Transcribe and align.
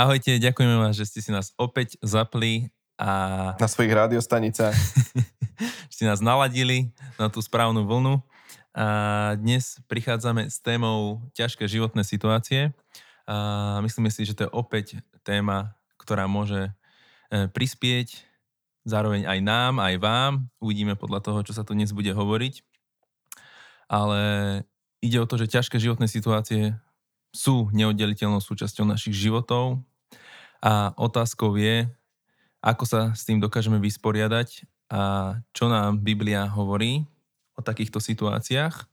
Ahojte, 0.00 0.40
ďakujeme 0.40 0.80
vám, 0.80 0.96
že 0.96 1.04
ste 1.04 1.20
si 1.20 1.28
nás 1.28 1.52
opäť 1.60 2.00
zapli 2.00 2.72
a... 2.96 3.52
Na 3.60 3.68
svojich 3.68 3.92
rádiostanicách. 3.92 4.72
ste 5.92 6.08
nás 6.08 6.24
naladili 6.24 6.88
na 7.20 7.28
tú 7.28 7.44
správnu 7.44 7.84
vlnu. 7.84 8.16
A 8.72 9.36
dnes 9.36 9.76
prichádzame 9.92 10.48
s 10.48 10.56
témou 10.64 11.20
ťažké 11.36 11.68
životné 11.68 12.00
situácie. 12.00 12.72
A 13.28 13.76
myslíme 13.84 14.08
si, 14.08 14.24
že 14.24 14.32
to 14.32 14.48
je 14.48 14.56
opäť 14.56 15.04
téma, 15.20 15.76
ktorá 16.00 16.24
môže 16.24 16.72
e, 17.28 17.52
prispieť 17.52 18.24
zároveň 18.88 19.28
aj 19.28 19.38
nám, 19.44 19.84
aj 19.84 20.00
vám. 20.00 20.32
Uvidíme 20.64 20.96
podľa 20.96 21.20
toho, 21.20 21.38
čo 21.44 21.52
sa 21.52 21.60
tu 21.60 21.76
dnes 21.76 21.92
bude 21.92 22.08
hovoriť. 22.08 22.64
Ale 23.92 24.20
ide 25.04 25.20
o 25.20 25.28
to, 25.28 25.36
že 25.36 25.60
ťažké 25.60 25.76
životné 25.76 26.08
situácie 26.08 26.72
sú 27.36 27.68
neoddeliteľnou 27.76 28.40
súčasťou 28.40 28.88
našich 28.88 29.12
životov 29.12 29.84
a 30.60 30.92
otázkou 30.96 31.56
je, 31.56 31.88
ako 32.60 32.84
sa 32.84 33.00
s 33.16 33.24
tým 33.24 33.40
dokážeme 33.40 33.80
vysporiadať 33.80 34.68
a 34.92 35.34
čo 35.56 35.72
nám 35.72 36.04
Biblia 36.04 36.44
hovorí 36.48 37.08
o 37.56 37.64
takýchto 37.64 38.00
situáciách 38.00 38.84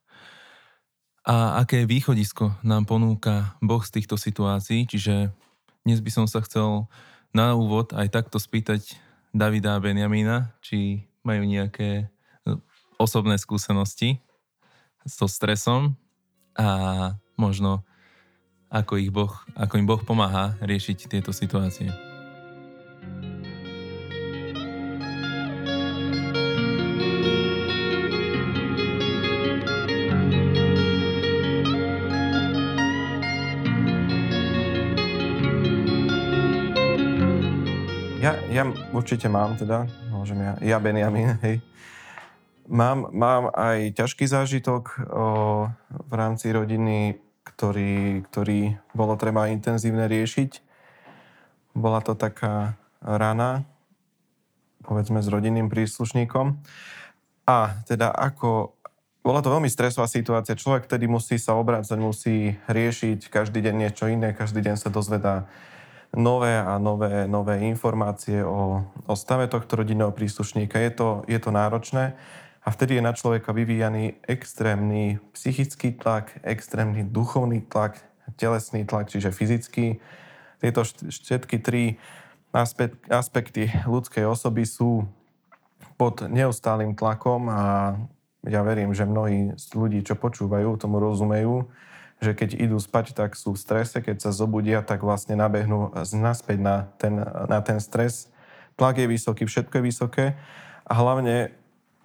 a 1.28 1.60
aké 1.60 1.84
východisko 1.84 2.56
nám 2.64 2.88
ponúka 2.88 3.60
Boh 3.60 3.84
z 3.84 4.00
týchto 4.00 4.16
situácií. 4.16 4.88
Čiže 4.88 5.36
dnes 5.84 6.00
by 6.00 6.12
som 6.12 6.26
sa 6.28 6.40
chcel 6.40 6.88
na 7.36 7.52
úvod 7.60 7.92
aj 7.92 8.08
takto 8.16 8.40
spýtať 8.40 8.96
Davida 9.36 9.76
a 9.76 9.84
Benjamína, 9.84 10.56
či 10.64 11.04
majú 11.28 11.44
nejaké 11.44 12.08
osobné 12.96 13.36
skúsenosti 13.36 14.24
so 15.04 15.28
stresom 15.28 16.00
a 16.56 17.12
možno 17.36 17.84
ako, 18.68 19.00
ich 19.00 19.12
boh, 19.12 19.32
ako 19.56 19.74
im 19.80 19.88
Boh 19.88 20.02
pomáha 20.04 20.60
riešiť 20.60 21.08
tieto 21.08 21.32
situácie. 21.32 21.88
Ja, 38.20 38.36
ja 38.52 38.68
určite 38.92 39.32
mám 39.32 39.56
teda, 39.56 39.88
môžem 40.12 40.44
ja, 40.44 40.54
ja 40.60 40.78
Benjamin, 40.84 41.40
hej. 41.40 41.64
Mám, 42.68 43.16
mám 43.16 43.48
aj 43.56 43.96
ťažký 43.96 44.28
zážitok 44.28 44.84
o, 45.08 45.28
v 45.88 46.12
rámci 46.12 46.52
rodiny 46.52 47.27
ktorý, 47.54 48.28
ktorý 48.28 48.76
bolo 48.92 49.16
treba 49.16 49.48
intenzívne 49.48 50.06
riešiť. 50.12 50.62
Bola 51.78 52.02
to 52.02 52.18
taká 52.18 52.76
rana, 53.00 53.64
povedzme 54.84 55.22
s 55.22 55.28
rodinným 55.30 55.72
príslušníkom. 55.72 56.60
A 57.48 57.80
teda 57.88 58.12
ako... 58.12 58.76
Bola 59.24 59.44
to 59.44 59.52
veľmi 59.52 59.68
stresová 59.68 60.08
situácia. 60.08 60.56
Človek 60.56 60.88
tedy 60.88 61.04
musí 61.04 61.36
sa 61.36 61.60
obrácať, 61.60 62.00
musí 62.00 62.56
riešiť 62.72 63.28
každý 63.28 63.60
deň 63.60 63.76
niečo 63.76 64.08
iné, 64.08 64.32
každý 64.32 64.64
deň 64.64 64.76
sa 64.80 64.88
dozvedá 64.88 65.52
nové 66.16 66.56
a 66.56 66.80
nové, 66.80 67.28
nové 67.28 67.68
informácie 67.68 68.40
o, 68.40 68.88
o 68.88 69.14
stave 69.20 69.52
tohto 69.52 69.84
rodinného 69.84 70.16
príslušníka. 70.16 70.80
Je 70.80 70.92
to, 70.96 71.08
je 71.28 71.40
to 71.44 71.52
náročné. 71.52 72.16
A 72.68 72.76
vtedy 72.76 73.00
je 73.00 73.08
na 73.08 73.16
človeka 73.16 73.56
vyvíjaný 73.56 74.20
extrémny 74.28 75.24
psychický 75.32 75.96
tlak, 75.96 76.36
extrémny 76.44 77.08
duchovný 77.08 77.64
tlak, 77.64 78.04
telesný 78.36 78.84
tlak, 78.84 79.08
čiže 79.08 79.32
fyzický. 79.32 80.04
Tieto 80.60 80.84
všetky 80.84 81.64
tri 81.64 81.96
aspekty 83.08 83.72
ľudskej 83.88 84.28
osoby 84.28 84.68
sú 84.68 85.08
pod 85.96 86.28
neustálým 86.28 86.92
tlakom 86.92 87.48
a 87.48 87.96
ja 88.44 88.60
verím, 88.68 88.92
že 88.92 89.08
mnohí 89.08 89.56
ľudí, 89.72 90.04
čo 90.04 90.20
počúvajú, 90.20 90.76
tomu 90.76 91.00
rozumejú, 91.00 91.72
že 92.20 92.36
keď 92.36 92.60
idú 92.60 92.84
spať, 92.84 93.16
tak 93.16 93.40
sú 93.40 93.56
v 93.56 93.64
strese, 93.64 94.04
keď 94.04 94.28
sa 94.28 94.36
zobudia, 94.36 94.84
tak 94.84 95.08
vlastne 95.08 95.40
nabehnú 95.40 95.96
naspäť 96.20 96.60
na 96.60 96.76
ten, 97.00 97.16
na 97.48 97.64
ten 97.64 97.80
stres. 97.80 98.28
Tlak 98.76 99.00
je 99.00 99.08
vysoký, 99.08 99.48
všetko 99.48 99.80
je 99.80 99.88
vysoké 99.88 100.26
a 100.84 100.92
hlavne 100.92 101.56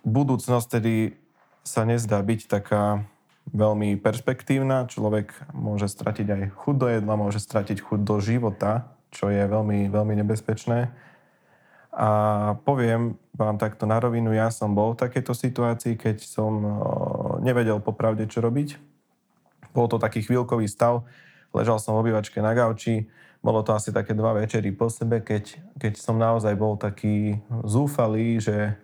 budúcnosť 0.02 0.66
tedy 0.78 1.16
sa 1.62 1.86
nezdá 1.86 2.18
byť 2.22 2.40
taká 2.50 3.06
veľmi 3.50 3.98
perspektívna. 3.98 4.86
Človek 4.86 5.34
môže 5.54 5.90
stratiť 5.90 6.26
aj 6.30 6.42
chuť 6.58 6.74
do 6.78 6.86
jedla, 6.90 7.14
môže 7.18 7.42
stratiť 7.42 7.82
chuť 7.82 8.00
do 8.02 8.22
života, 8.22 8.94
čo 9.10 9.30
je 9.30 9.42
veľmi, 9.42 9.90
veľmi 9.90 10.14
nebezpečné. 10.22 10.90
A 11.92 12.10
poviem 12.64 13.20
vám 13.36 13.60
takto 13.60 13.84
na 13.84 14.00
rovinu, 14.00 14.32
ja 14.32 14.48
som 14.48 14.72
bol 14.72 14.96
v 14.96 15.02
takejto 15.04 15.36
situácii, 15.36 15.94
keď 16.00 16.24
som 16.24 16.52
nevedel 17.44 17.84
popravde, 17.84 18.24
čo 18.30 18.40
robiť. 18.40 18.80
Bol 19.76 19.88
to 19.92 20.00
taký 20.00 20.24
chvíľkový 20.24 20.64
stav, 20.68 21.04
ležal 21.52 21.76
som 21.76 21.96
v 21.96 22.08
obývačke 22.08 22.40
na 22.40 22.56
gauči, 22.56 23.12
bolo 23.42 23.60
to 23.66 23.74
asi 23.74 23.90
také 23.90 24.14
dva 24.14 24.32
večery 24.38 24.70
po 24.72 24.86
sebe, 24.88 25.20
keď, 25.20 25.58
keď 25.76 25.92
som 25.98 26.16
naozaj 26.16 26.54
bol 26.54 26.78
taký 26.78 27.42
zúfalý, 27.66 28.38
že 28.38 28.78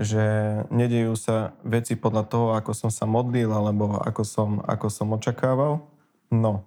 že 0.00 0.24
nedejú 0.72 1.12
sa 1.12 1.52
veci 1.60 1.92
podľa 1.92 2.24
toho, 2.24 2.46
ako 2.56 2.72
som 2.72 2.88
sa 2.88 3.04
modlil 3.04 3.52
alebo 3.52 4.00
ako 4.00 4.22
som, 4.24 4.50
ako 4.64 4.88
som 4.88 5.12
očakával. 5.12 5.84
No, 6.32 6.64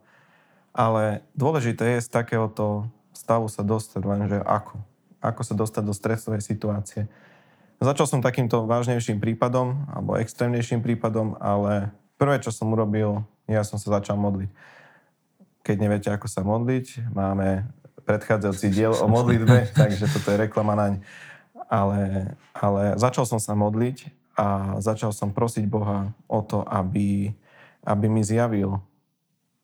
ale 0.70 1.26
dôležité 1.34 1.98
je 1.98 2.06
z 2.06 2.10
takéhoto 2.14 2.86
stavu 3.18 3.50
sa 3.50 3.66
dostať, 3.66 4.02
lenže 4.06 4.40
ako. 4.46 4.78
Ako 5.18 5.42
sa 5.42 5.58
dostať 5.58 5.84
do 5.86 5.94
stresovej 5.98 6.46
situácie. 6.46 7.10
Začal 7.82 8.06
som 8.06 8.22
takýmto 8.22 8.70
vážnejším 8.70 9.18
prípadom, 9.18 9.90
alebo 9.90 10.16
extrémnejším 10.16 10.86
prípadom, 10.86 11.34
ale 11.42 11.90
prvé, 12.22 12.38
čo 12.38 12.54
som 12.54 12.70
urobil, 12.70 13.26
ja 13.50 13.66
som 13.66 13.82
sa 13.82 13.98
začal 13.98 14.16
modliť. 14.16 14.50
Keď 15.66 15.76
neviete, 15.80 16.10
ako 16.14 16.28
sa 16.30 16.46
modliť, 16.46 17.12
máme 17.12 17.66
predchádzajúci 18.04 18.68
diel 18.70 18.94
o 18.94 19.08
modlitbe, 19.10 19.72
takže 19.80 20.06
toto 20.12 20.32
je 20.32 20.38
reklama 20.38 20.78
naň 20.78 20.94
ale, 21.74 22.02
ale 22.54 22.94
začal 23.02 23.26
som 23.26 23.42
sa 23.42 23.58
modliť 23.58 24.14
a 24.38 24.78
začal 24.78 25.10
som 25.10 25.34
prosiť 25.34 25.66
Boha 25.66 26.14
o 26.30 26.46
to, 26.46 26.62
aby, 26.70 27.34
aby 27.82 28.06
mi 28.06 28.22
zjavil, 28.22 28.78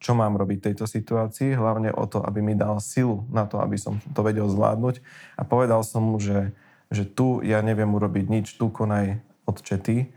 čo 0.01 0.17
mám 0.17 0.33
robiť 0.33 0.57
v 0.57 0.65
tejto 0.73 0.89
situácii, 0.89 1.53
hlavne 1.53 1.93
o 1.93 2.09
to, 2.09 2.25
aby 2.25 2.41
mi 2.41 2.57
dal 2.57 2.81
silu 2.81 3.29
na 3.29 3.45
to, 3.45 3.61
aby 3.61 3.77
som 3.77 4.01
to 4.17 4.25
vedel 4.25 4.49
zvládnuť. 4.49 5.05
A 5.37 5.45
povedal 5.45 5.85
som 5.85 6.01
mu, 6.01 6.17
že, 6.17 6.49
že 6.89 7.05
tu 7.05 7.45
ja 7.45 7.61
neviem 7.61 7.93
urobiť 7.93 8.25
nič, 8.25 8.57
tu 8.57 8.73
konaj 8.73 9.21
odčety 9.45 10.09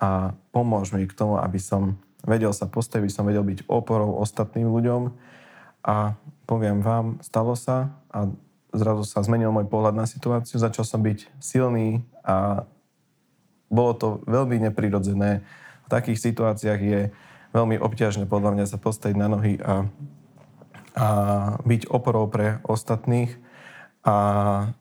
a 0.00 0.32
pomôž 0.48 0.96
mi 0.96 1.04
k 1.04 1.12
tomu, 1.12 1.36
aby 1.36 1.60
som 1.60 2.00
vedel 2.24 2.56
sa 2.56 2.64
postaviť, 2.64 3.10
som 3.12 3.28
vedel 3.28 3.44
byť 3.44 3.68
oporou 3.68 4.16
ostatným 4.16 4.70
ľuďom. 4.70 5.12
A 5.84 6.16
poviem 6.48 6.80
vám, 6.80 7.20
stalo 7.20 7.52
sa 7.52 7.92
a 8.08 8.32
zrazu 8.74 9.06
sa 9.06 9.22
zmenil 9.22 9.54
môj 9.54 9.70
pohľad 9.70 9.94
na 9.94 10.06
situáciu, 10.06 10.58
začal 10.58 10.84
som 10.84 11.00
byť 11.00 11.30
silný 11.38 12.02
a 12.26 12.66
bolo 13.70 13.92
to 13.94 14.08
veľmi 14.26 14.60
neprirodzené. 14.70 15.42
V 15.86 15.88
takých 15.88 16.20
situáciách 16.20 16.80
je 16.80 17.00
veľmi 17.54 17.78
obťažné 17.78 18.26
podľa 18.26 18.50
mňa 18.58 18.66
sa 18.66 18.78
postaviť 18.78 19.16
na 19.16 19.28
nohy 19.30 19.58
a, 19.62 19.86
a 20.98 21.08
byť 21.62 21.90
oporou 21.90 22.26
pre 22.26 22.58
ostatných 22.66 23.30
a, 24.02 24.16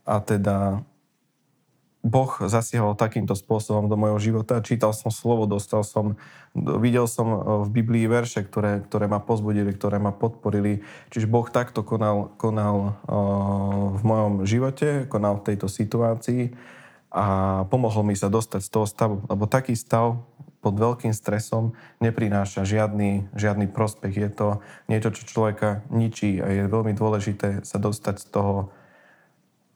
a 0.04 0.16
teda 0.20 0.82
Boh 2.04 2.36
zasiahol 2.52 3.00
takýmto 3.00 3.32
spôsobom 3.32 3.88
do 3.88 3.96
môjho 3.96 4.20
života. 4.20 4.60
Čítal 4.60 4.92
som 4.92 5.08
slovo, 5.08 5.48
dostal 5.48 5.88
som, 5.88 6.20
videl 6.52 7.08
som 7.08 7.28
e, 7.32 7.38
v 7.64 7.70
Biblii 7.80 8.12
verše, 8.12 8.44
ktoré, 8.44 8.84
ktoré 8.84 9.08
ma 9.08 9.24
pozbudili, 9.24 9.72
ktoré 9.72 10.04
ma 10.04 10.12
podporili. 10.12 10.84
Čiže 11.16 11.32
Boh 11.32 11.48
takto 11.48 11.80
konal, 11.80 12.36
konal 12.36 13.00
uh, 13.08 13.96
v 13.96 14.02
mojom 14.04 14.34
živote, 14.44 15.08
konal 15.08 15.40
v 15.40 15.56
tejto 15.56 15.72
situácii 15.72 16.52
a 17.14 17.26
pomohol 17.72 18.04
mi 18.04 18.20
sa 18.20 18.28
dostať 18.28 18.62
z 18.68 18.70
toho 18.74 18.86
stavu. 18.90 19.16
Lebo 19.32 19.48
taký 19.48 19.72
stav 19.80 20.20
pod 20.60 20.76
veľkým 20.76 21.16
stresom 21.16 21.72
neprináša 22.04 22.68
žiadny, 22.68 23.32
žiadny 23.32 23.72
prospech. 23.72 24.16
Je 24.16 24.30
to 24.32 24.48
niečo, 24.92 25.16
čo 25.16 25.24
človeka 25.28 25.88
ničí 25.88 26.44
a 26.44 26.48
je 26.52 26.72
veľmi 26.72 26.92
dôležité 26.96 27.64
sa 27.64 27.78
dostať 27.80 28.16
z 28.24 28.28
toho 28.28 28.54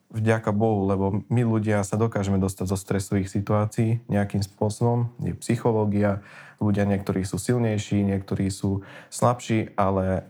vďaka 0.08 0.56
Bohu, 0.56 0.88
lebo 0.88 1.06
my 1.28 1.42
ľudia 1.44 1.84
sa 1.84 2.00
dokážeme 2.00 2.40
dostať 2.40 2.66
zo 2.72 2.78
stresových 2.80 3.28
situácií 3.28 4.08
nejakým 4.08 4.40
spôsobom. 4.40 5.12
Je 5.20 5.36
psychológia, 5.44 6.24
ľudia 6.64 6.88
niektorí 6.88 7.28
sú 7.28 7.36
silnejší, 7.36 8.08
niektorí 8.08 8.48
sú 8.48 8.88
slabší, 9.12 9.76
ale 9.76 10.24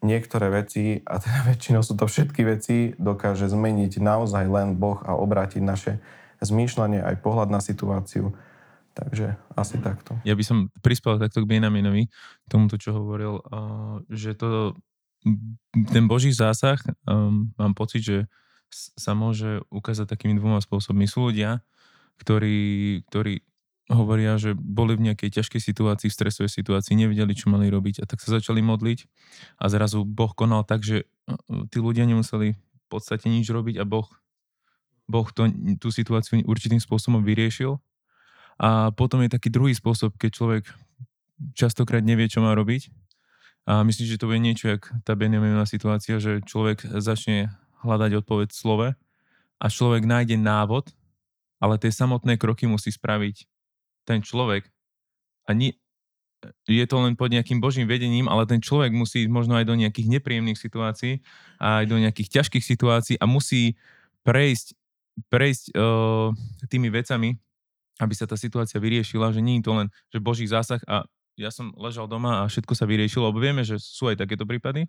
niektoré 0.00 0.48
veci, 0.48 1.04
a 1.04 1.20
teda 1.20 1.44
väčšinou 1.52 1.84
sú 1.84 1.94
to 1.96 2.08
všetky 2.08 2.42
veci, 2.48 2.76
dokáže 2.96 3.48
zmeniť 3.52 4.00
naozaj 4.00 4.44
len 4.48 4.80
Boh 4.80 5.00
a 5.04 5.12
obrátiť 5.12 5.60
naše 5.60 5.92
zmýšľanie 6.40 7.04
aj 7.04 7.20
pohľad 7.20 7.52
na 7.52 7.60
situáciu. 7.60 8.32
Takže 8.96 9.38
asi 9.54 9.76
takto. 9.78 10.18
Ja 10.26 10.34
by 10.34 10.44
som 10.44 10.58
prispel 10.82 11.20
takto 11.20 11.44
k 11.44 11.48
Benjaminovi, 11.48 12.10
tomuto, 12.50 12.74
čo 12.74 12.96
hovoril, 12.96 13.38
že 14.10 14.34
to 14.34 14.74
ten 15.92 16.08
Boží 16.08 16.32
zásah, 16.32 16.80
mám 17.54 17.76
pocit, 17.76 18.02
že 18.02 18.18
sa 18.72 19.12
môže 19.18 19.62
ukázať 19.68 20.06
takými 20.06 20.38
dvoma 20.38 20.62
spôsobmi. 20.62 21.04
Sú 21.10 21.30
ľudia, 21.30 21.62
ktorí, 22.22 23.02
ktorí 23.10 23.42
hovoria, 23.90 24.38
že 24.38 24.54
boli 24.54 24.94
v 24.94 25.10
nejakej 25.10 25.42
ťažkej 25.42 25.60
situácii, 25.60 26.08
v 26.08 26.14
stresovej 26.14 26.52
situácii, 26.54 26.94
nevedeli, 26.94 27.34
čo 27.34 27.50
mali 27.50 27.66
robiť 27.66 28.02
a 28.02 28.04
tak 28.06 28.22
sa 28.22 28.38
začali 28.38 28.62
modliť 28.62 28.98
a 29.58 29.64
zrazu 29.66 30.06
Boh 30.06 30.30
konal 30.30 30.62
tak, 30.62 30.86
že 30.86 31.10
uh, 31.26 31.66
tí 31.66 31.82
ľudia 31.82 32.06
nemuseli 32.06 32.54
v 32.54 32.86
podstate 32.86 33.26
nič 33.26 33.50
robiť 33.50 33.82
a 33.82 33.84
Boh, 33.84 34.06
boh 35.10 35.26
to, 35.34 35.50
tú 35.82 35.90
situáciu 35.90 36.38
určitým 36.46 36.78
spôsobom 36.78 37.26
vyriešil. 37.26 37.82
A 38.60 38.92
potom 38.94 39.24
je 39.24 39.32
taký 39.32 39.48
druhý 39.48 39.72
spôsob, 39.74 40.14
keď 40.20 40.30
človek 40.36 40.64
častokrát 41.56 42.04
nevie, 42.04 42.28
čo 42.28 42.44
má 42.44 42.52
robiť 42.54 42.92
a 43.68 43.84
myslím, 43.84 44.06
že 44.08 44.18
to 44.20 44.28
bude 44.28 44.40
niečo, 44.40 44.66
jak 44.72 44.88
tá 45.04 45.12
Benjaminová 45.14 45.68
situácia, 45.68 46.16
že 46.18 46.40
človek 46.42 46.84
začne 47.00 47.52
hľadať 47.84 48.10
odpoveď 48.24 48.48
v 48.52 48.58
slove 48.58 48.88
a 49.60 49.66
človek 49.66 50.04
nájde 50.08 50.40
návod, 50.40 50.92
ale 51.60 51.76
tie 51.76 51.92
samotné 51.92 52.40
kroky 52.40 52.64
musí 52.64 52.88
spraviť 52.88 53.44
ten 54.08 54.24
človek. 54.24 54.68
A 55.44 55.52
nie, 55.52 55.76
je 56.64 56.84
to 56.88 56.96
len 57.04 57.14
pod 57.16 57.28
nejakým 57.28 57.60
božím 57.60 57.84
vedením, 57.84 58.26
ale 58.26 58.48
ten 58.48 58.64
človek 58.64 58.92
musí 58.96 59.28
ísť 59.28 59.32
možno 59.32 59.60
aj 59.60 59.68
do 59.68 59.76
nejakých 59.76 60.08
nepríjemných 60.08 60.56
situácií 60.56 61.20
aj 61.60 61.84
do 61.84 62.00
nejakých 62.00 62.40
ťažkých 62.40 62.64
situácií 62.64 63.16
a 63.20 63.28
musí 63.28 63.76
prejsť, 64.24 64.72
prejsť 65.28 65.64
uh, 65.76 66.32
tými 66.72 66.88
vecami, 66.88 67.36
aby 68.00 68.14
sa 68.16 68.24
tá 68.24 68.40
situácia 68.40 68.80
vyriešila, 68.80 69.36
že 69.36 69.44
nie 69.44 69.60
je 69.60 69.68
to 69.68 69.72
len 69.76 69.88
že 70.08 70.18
boží 70.24 70.48
zásah 70.48 70.80
a 70.88 71.04
ja 71.36 71.52
som 71.52 71.72
ležal 71.76 72.08
doma 72.08 72.44
a 72.44 72.48
všetko 72.48 72.72
sa 72.76 72.88
vyriešilo, 72.88 73.28
lebo 73.32 73.40
vieme, 73.40 73.64
že 73.64 73.80
sú 73.80 74.08
aj 74.08 74.24
takéto 74.24 74.44
prípady, 74.44 74.88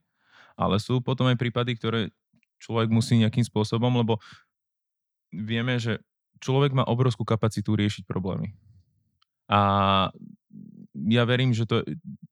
ale 0.56 0.80
sú 0.80 1.00
potom 1.04 1.28
aj 1.28 1.40
prípady, 1.40 1.80
ktoré 1.80 2.12
človek 2.62 2.94
musí 2.94 3.18
nejakým 3.18 3.42
spôsobom, 3.42 3.90
lebo 3.98 4.22
vieme, 5.34 5.82
že 5.82 5.98
človek 6.38 6.78
má 6.78 6.86
obrovskú 6.86 7.26
kapacitu 7.26 7.74
riešiť 7.74 8.06
problémy. 8.06 8.54
A 9.50 9.60
ja 10.96 11.24
verím, 11.26 11.52
že 11.52 11.66
to 11.66 11.84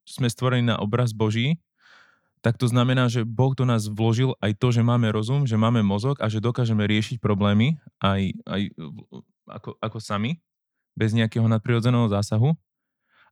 sme 0.05 0.29
stvorení 0.29 0.69
na 0.69 0.77
obraz 0.77 1.11
Boží, 1.11 1.59
tak 2.39 2.55
to 2.55 2.71
znamená, 2.71 3.11
že 3.11 3.27
Boh 3.27 3.51
do 3.51 3.67
nás 3.67 3.91
vložil 3.91 4.31
aj 4.39 4.55
to, 4.55 4.71
že 4.71 4.79
máme 4.79 5.11
rozum, 5.11 5.43
že 5.43 5.59
máme 5.59 5.83
mozog 5.83 6.23
a 6.23 6.31
že 6.31 6.39
dokážeme 6.39 6.87
riešiť 6.87 7.19
problémy 7.19 7.75
aj, 7.99 8.31
aj 8.47 8.61
ako, 9.43 9.75
ako 9.83 9.97
sami, 9.99 10.39
bez 10.95 11.11
nejakého 11.11 11.43
nadprirodzeného 11.51 12.07
zásahu. 12.07 12.55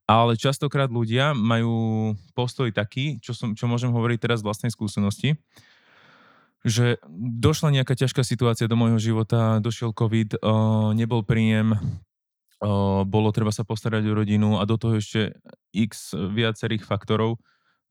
Ale 0.07 0.39
častokrát 0.39 0.87
ľudia 0.87 1.35
majú 1.35 2.15
postoj 2.31 2.71
taký, 2.71 3.19
čo, 3.19 3.35
som, 3.35 3.55
čo 3.55 3.67
môžem 3.67 3.91
hovoriť 3.91 4.19
teraz 4.19 4.39
z 4.39 4.47
vlastnej 4.47 4.71
skúsenosti, 4.71 5.35
že 6.65 6.97
došla 7.17 7.81
nejaká 7.81 7.93
ťažká 7.93 8.25
situácia 8.25 8.65
do 8.65 8.79
môjho 8.79 8.97
života, 8.97 9.61
došiel 9.61 9.93
COVID, 9.93 10.41
nebol 10.97 11.21
príjem, 11.21 11.77
bolo 13.05 13.29
treba 13.29 13.53
sa 13.53 13.61
postarať 13.61 14.03
o 14.09 14.17
rodinu 14.17 14.57
a 14.57 14.65
do 14.65 14.81
toho 14.81 14.97
ešte 14.97 15.37
x 15.75 16.17
viacerých 16.17 16.81
faktorov, 16.81 17.37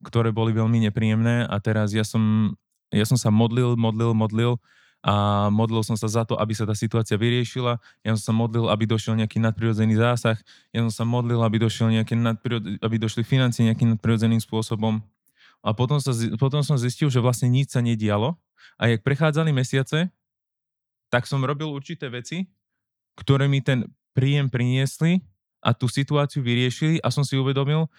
ktoré 0.03 0.35
boli 0.35 0.51
veľmi 0.51 0.83
nepríjemné 0.91 1.47
a 1.47 1.55
teraz 1.63 1.95
ja 1.95 2.03
som, 2.03 2.53
ja 2.91 3.07
som 3.07 3.15
sa 3.15 3.31
modlil, 3.31 3.79
modlil, 3.79 4.11
modlil 4.11 4.59
a 5.07 5.47
modlil 5.53 5.87
som 5.87 5.95
sa 5.95 6.09
za 6.11 6.27
to, 6.27 6.35
aby 6.35 6.51
sa 6.51 6.67
tá 6.67 6.75
situácia 6.75 7.15
vyriešila. 7.15 7.79
Ja 8.03 8.11
som 8.19 8.23
sa 8.27 8.33
modlil, 8.35 8.67
aby 8.67 8.83
došiel 8.89 9.15
nejaký 9.15 9.39
nadprirodzený 9.39 9.95
zásah. 9.95 10.35
Ja 10.75 10.83
som 10.83 10.91
sa 10.91 11.05
modlil, 11.07 11.39
aby, 11.39 11.61
došiel 11.61 11.93
nejaký 11.93 12.17
nadprirod... 12.17 12.81
aby 12.81 12.95
došli 12.99 13.23
financie 13.23 13.63
nejakým 13.63 13.95
nadprirodzeným 13.95 14.41
spôsobom. 14.41 14.99
A 15.63 15.69
potom, 15.71 16.01
sa, 16.01 16.11
potom 16.35 16.59
som 16.65 16.75
zistil, 16.75 17.07
že 17.07 17.23
vlastne 17.23 17.47
nič 17.47 17.71
sa 17.71 17.79
nedialo. 17.79 18.35
A 18.77 18.91
jak 18.91 19.01
prechádzali 19.01 19.53
mesiace, 19.53 20.09
tak 21.07 21.23
som 21.25 21.43
robil 21.43 21.71
určité 21.71 22.11
veci, 22.11 22.47
ktoré 23.17 23.47
mi 23.47 23.63
ten 23.63 23.87
príjem 24.11 24.49
priniesli 24.51 25.23
a 25.63 25.73
tú 25.73 25.89
situáciu 25.89 26.45
vyriešili 26.45 27.01
a 27.01 27.09
som 27.09 27.25
si 27.25 27.37
uvedomil, 27.37 27.89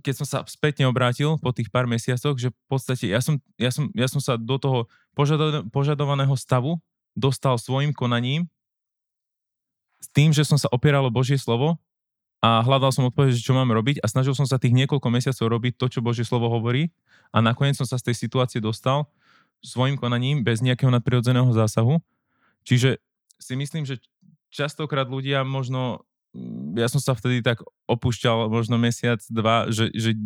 keď 0.00 0.14
som 0.24 0.26
sa 0.26 0.38
spätne 0.48 0.88
obrátil 0.88 1.36
po 1.38 1.52
tých 1.52 1.68
pár 1.68 1.84
mesiacoch, 1.84 2.34
že 2.40 2.50
v 2.50 2.66
podstate 2.66 3.04
ja 3.08 3.20
som, 3.20 3.36
ja 3.60 3.68
som, 3.68 3.92
ja 3.92 4.08
som 4.08 4.18
sa 4.18 4.40
do 4.40 4.56
toho 4.56 4.88
požado, 5.12 5.62
požadovaného 5.68 6.32
stavu 6.34 6.80
dostal 7.14 7.60
svojim 7.60 7.92
konaním 7.92 8.48
s 10.00 10.08
tým, 10.10 10.32
že 10.32 10.42
som 10.44 10.58
sa 10.58 10.68
opieral 10.72 11.04
o 11.06 11.14
Božie 11.14 11.38
slovo 11.38 11.78
a 12.44 12.60
hľadal 12.60 12.92
som 12.92 13.08
odpoveď, 13.08 13.38
čo 13.40 13.56
mám 13.56 13.70
robiť 13.72 14.04
a 14.04 14.06
snažil 14.10 14.36
som 14.36 14.44
sa 14.44 14.60
tých 14.60 14.76
niekoľko 14.76 15.08
mesiacov 15.08 15.46
robiť 15.48 15.72
to, 15.80 15.86
čo 15.88 16.04
Božie 16.04 16.26
slovo 16.26 16.50
hovorí 16.52 16.92
a 17.32 17.40
nakoniec 17.40 17.76
som 17.76 17.88
sa 17.88 17.96
z 17.96 18.12
tej 18.12 18.28
situácie 18.28 18.60
dostal 18.60 19.08
svojim 19.60 20.00
konaním 20.00 20.42
bez 20.42 20.64
nejakého 20.64 20.90
nadprirodzeného 20.90 21.50
zásahu. 21.52 22.00
Čiže 22.64 22.98
si 23.38 23.54
myslím, 23.54 23.84
že 23.84 24.00
častokrát 24.48 25.06
ľudia 25.06 25.44
možno 25.44 26.02
Mm, 26.34 26.74
ja 26.74 26.90
som 26.90 26.98
sa 26.98 27.14
vtedy 27.14 27.40
tak 27.46 27.62
opúšťal 27.86 28.50
možno 28.50 28.74
mesiac, 28.74 29.22
dva, 29.30 29.70
že, 29.70 29.94
že, 29.94 30.18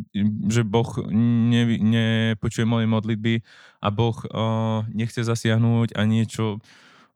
že 0.48 0.64
Boh 0.64 0.88
ne, 1.12 1.76
nepočuje 1.76 2.64
moje 2.64 2.88
modlitby 2.88 3.44
a 3.84 3.88
Boh 3.92 4.16
uh, 4.16 4.88
nechce 4.88 5.20
zasiahnuť 5.20 5.92
a 5.92 6.02
niečo. 6.08 6.64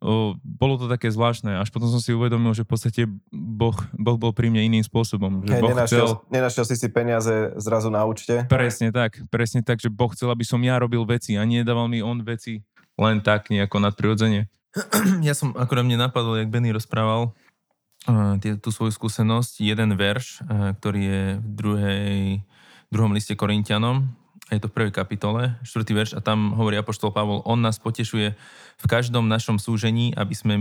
Uh, 0.02 0.34
bolo 0.42 0.82
to 0.82 0.90
také 0.90 1.14
zvláštne. 1.14 1.62
Až 1.62 1.70
potom 1.70 1.86
som 1.86 2.02
si 2.02 2.10
uvedomil, 2.10 2.50
že 2.58 2.66
v 2.66 2.70
podstate 2.74 3.00
Boh, 3.30 3.78
boh 3.94 4.18
bol 4.18 4.34
pri 4.34 4.50
mne 4.50 4.66
iným 4.66 4.82
spôsobom. 4.82 5.46
Že 5.46 5.54
hey, 5.54 5.62
boh 5.62 5.70
nenašiel, 5.70 6.06
chcel... 6.10 6.26
nenašiel 6.26 6.64
si 6.66 6.74
si 6.74 6.88
peniaze 6.90 7.54
zrazu 7.62 7.86
na 7.86 8.02
účte? 8.02 8.42
Presne 8.50 8.90
tak. 8.90 9.22
Presne 9.30 9.62
tak, 9.62 9.78
že 9.78 9.86
Boh 9.86 10.10
chcel, 10.10 10.34
aby 10.34 10.42
som 10.42 10.58
ja 10.58 10.74
robil 10.82 11.06
veci 11.06 11.38
a 11.38 11.46
nedával 11.46 11.86
mi 11.86 12.02
on 12.02 12.18
veci 12.26 12.66
len 12.98 13.22
tak 13.22 13.48
nejako 13.54 13.78
nadprirodzene. 13.78 14.50
Ja 15.26 15.38
som, 15.38 15.54
akorát 15.54 15.86
mne 15.86 16.00
napadol, 16.00 16.42
jak 16.42 16.50
Benny 16.50 16.74
rozprával, 16.74 17.30
tú 18.58 18.68
svoju 18.74 18.90
skúsenosť, 18.90 19.62
jeden 19.62 19.94
verš, 19.94 20.42
ktorý 20.82 21.00
je 21.00 21.22
v 21.38 21.48
druhej, 21.54 22.16
druhom 22.90 23.14
liste 23.14 23.38
Korintianom, 23.38 24.10
je 24.50 24.58
to 24.58 24.68
v 24.68 24.74
prvej 24.74 24.92
kapitole, 24.92 25.54
štvrtý 25.62 25.92
verš, 25.94 26.12
a 26.18 26.20
tam 26.24 26.56
hovorí 26.58 26.74
Apoštol 26.80 27.14
Pavol, 27.14 27.44
on 27.46 27.62
nás 27.62 27.78
potešuje 27.78 28.34
v 28.80 28.86
každom 28.90 29.30
našom 29.30 29.62
súžení, 29.62 30.10
aby 30.18 30.34
sme, 30.34 30.54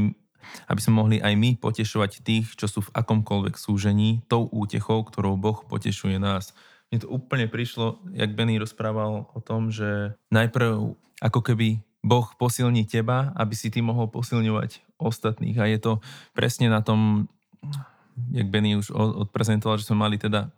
aby 0.70 0.80
sme 0.80 0.94
mohli 1.02 1.18
aj 1.18 1.34
my 1.34 1.58
potešovať 1.58 2.22
tých, 2.22 2.54
čo 2.54 2.70
sú 2.70 2.86
v 2.86 2.94
akomkoľvek 2.94 3.58
súžení, 3.58 4.22
tou 4.30 4.46
útechou, 4.52 5.02
ktorou 5.02 5.40
Boh 5.40 5.66
potešuje 5.66 6.22
nás. 6.22 6.54
Mne 6.92 7.08
to 7.08 7.10
úplne 7.10 7.48
prišlo, 7.48 8.04
jak 8.12 8.36
Benny 8.36 8.60
rozprával 8.60 9.32
o 9.32 9.40
tom, 9.40 9.72
že 9.72 10.14
najprv 10.30 10.94
ako 11.24 11.40
keby 11.40 11.80
Boh 12.02 12.28
posilní 12.36 12.84
teba, 12.84 13.32
aby 13.38 13.54
si 13.54 13.70
ty 13.70 13.80
mohol 13.80 14.10
posilňovať 14.10 14.82
ostatných. 14.98 15.58
A 15.62 15.70
je 15.70 15.80
to 15.80 15.92
presne 16.34 16.68
na 16.68 16.82
tom, 16.82 17.30
jak 18.34 18.50
Benny 18.50 18.76
už 18.76 18.92
odprezentoval, 18.94 19.78
že 19.78 19.86
sme 19.86 20.02
mali 20.02 20.18
teda 20.18 20.50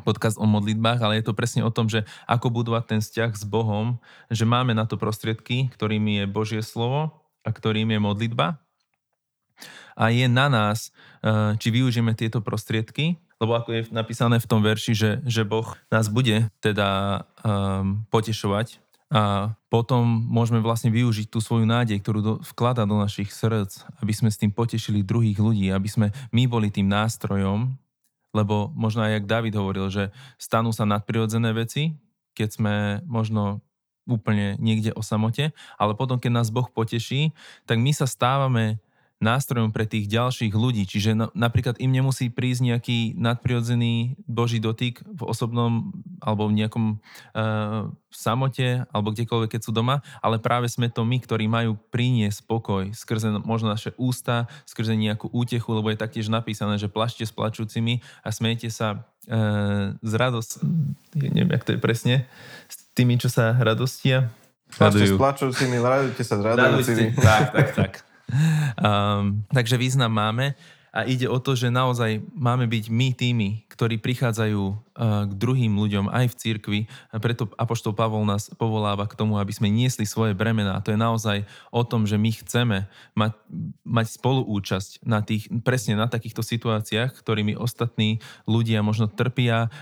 podcast 0.00 0.40
o 0.40 0.46
modlitbách, 0.46 1.00
ale 1.02 1.20
je 1.20 1.24
to 1.28 1.36
presne 1.36 1.60
o 1.66 1.70
tom, 1.72 1.90
že 1.90 2.06
ako 2.24 2.48
budovať 2.48 2.84
ten 2.86 3.00
vzťah 3.02 3.30
s 3.36 3.44
Bohom, 3.44 4.00
že 4.32 4.48
máme 4.48 4.72
na 4.72 4.88
to 4.88 4.96
prostriedky, 4.96 5.68
ktorými 5.74 6.24
je 6.24 6.24
Božie 6.30 6.62
slovo 6.64 7.20
a 7.44 7.50
ktorým 7.50 7.90
je 7.92 8.00
modlitba. 8.00 8.56
A 9.98 10.08
je 10.08 10.24
na 10.30 10.48
nás, 10.48 10.88
eh, 11.20 11.54
či 11.60 11.68
využijeme 11.68 12.16
tieto 12.16 12.40
prostriedky, 12.40 13.20
lebo 13.40 13.56
ako 13.56 13.68
je 13.72 13.82
napísané 13.88 14.36
v 14.36 14.48
tom 14.48 14.60
verši, 14.60 14.92
že, 14.92 15.10
že 15.24 15.48
Boh 15.48 15.72
nás 15.88 16.12
bude 16.12 16.52
teda 16.60 17.24
um, 17.40 18.04
potešovať 18.12 18.84
a 19.10 19.56
potom 19.72 20.04
môžeme 20.06 20.60
vlastne 20.60 20.92
využiť 20.92 21.32
tú 21.32 21.40
svoju 21.40 21.64
nádej, 21.64 21.98
ktorú 21.98 22.20
do, 22.20 22.34
vklada 22.52 22.84
do 22.84 23.00
našich 23.00 23.32
srdc, 23.32 23.88
aby 23.98 24.12
sme 24.12 24.28
s 24.30 24.38
tým 24.38 24.52
potešili 24.52 25.02
druhých 25.02 25.40
ľudí, 25.40 25.72
aby 25.72 25.88
sme 25.88 26.12
my 26.30 26.46
boli 26.46 26.68
tým 26.68 26.86
nástrojom, 26.86 27.74
lebo 28.30 28.70
možno 28.74 29.06
aj 29.06 29.20
jak 29.20 29.30
David 29.30 29.54
hovoril, 29.58 29.86
že 29.90 30.04
stanú 30.38 30.70
sa 30.70 30.86
nadprirodzené 30.86 31.50
veci, 31.54 31.98
keď 32.34 32.48
sme 32.48 32.74
možno 33.06 33.62
úplne 34.08 34.58
niekde 34.58 34.90
o 34.96 35.02
samote, 35.04 35.54
ale 35.78 35.92
potom, 35.94 36.18
keď 36.18 36.42
nás 36.42 36.48
Boh 36.50 36.66
poteší, 36.66 37.30
tak 37.68 37.78
my 37.78 37.94
sa 37.94 38.10
stávame 38.10 38.82
nástrojom 39.20 39.68
pre 39.68 39.84
tých 39.84 40.08
ďalších 40.08 40.56
ľudí. 40.56 40.88
Čiže 40.88 41.12
na, 41.12 41.26
napríklad 41.36 41.76
im 41.76 41.92
nemusí 41.92 42.32
prísť 42.32 42.72
nejaký 42.72 42.98
nadprirodzený 43.20 44.16
Boží 44.24 44.58
dotyk 44.58 45.04
v 45.04 45.22
osobnom 45.28 45.92
alebo 46.24 46.48
v 46.48 46.56
nejakom 46.56 46.84
uh, 46.96 47.92
samote 48.08 48.88
alebo 48.88 49.12
kdekoľvek, 49.12 49.56
keď 49.56 49.60
sú 49.60 49.76
doma, 49.76 50.00
ale 50.24 50.40
práve 50.40 50.72
sme 50.72 50.88
to 50.88 51.04
my, 51.04 51.20
ktorí 51.20 51.46
majú 51.52 51.76
priniesť 51.92 52.40
spokoj 52.40 52.84
skrze 52.96 53.28
možno 53.44 53.68
naše 53.68 53.92
ústa, 54.00 54.48
skrze 54.64 54.96
nejakú 54.96 55.28
útechu, 55.30 55.68
lebo 55.76 55.92
je 55.92 56.00
taktiež 56.00 56.32
napísané, 56.32 56.80
že 56.80 56.88
plašte 56.88 57.22
s 57.22 57.32
plačúcimi 57.36 58.00
a 58.24 58.32
smejte 58.32 58.72
sa 58.72 59.04
uh, 59.28 59.94
z 60.00 60.12
radosť, 60.16 60.50
neviem, 61.20 61.52
jak 61.60 61.64
to 61.68 61.76
je 61.76 61.78
presne, 61.78 62.14
s 62.72 62.88
tými, 62.96 63.20
čo 63.20 63.28
sa 63.28 63.52
radostia. 63.60 64.32
Plačte 64.72 65.12
s 65.12 65.12
plačúcimi, 65.12 65.76
radujte 65.76 66.24
sa 66.24 66.40
s 66.40 66.42
radujúcimi. 66.42 67.20
Tak, 67.20 67.52
tak, 67.52 67.68
tak. 67.76 67.92
Um, 68.80 69.44
takže 69.50 69.76
význam 69.76 70.14
máme 70.14 70.54
a 70.90 71.06
ide 71.06 71.30
o 71.30 71.38
to, 71.38 71.54
že 71.54 71.70
naozaj 71.70 72.18
máme 72.34 72.66
byť 72.66 72.84
my 72.90 73.08
tými, 73.14 73.48
ktorí 73.70 74.02
prichádzajú 74.02 74.89
k 75.00 75.32
druhým 75.32 75.80
ľuďom 75.80 76.12
aj 76.12 76.28
v 76.28 76.34
cirkvi. 76.36 76.80
Preto 77.24 77.48
Apoštol 77.56 77.96
Pavol 77.96 78.28
nás 78.28 78.52
povoláva 78.52 79.08
k 79.08 79.16
tomu, 79.16 79.40
aby 79.40 79.48
sme 79.48 79.72
niesli 79.72 80.04
svoje 80.04 80.36
bremená. 80.36 80.76
To 80.84 80.92
je 80.92 81.00
naozaj 81.00 81.48
o 81.72 81.80
tom, 81.88 82.04
že 82.04 82.20
my 82.20 82.28
chceme 82.36 82.84
mať, 83.16 83.32
mať 83.80 84.06
spoluúčasť 84.20 85.08
na 85.08 85.24
tých, 85.24 85.48
presne 85.64 85.96
na 85.96 86.04
takýchto 86.04 86.44
situáciách, 86.44 87.16
ktorými 87.16 87.56
ostatní 87.56 88.20
ľudia 88.44 88.84
možno 88.84 89.08
trpia, 89.08 89.72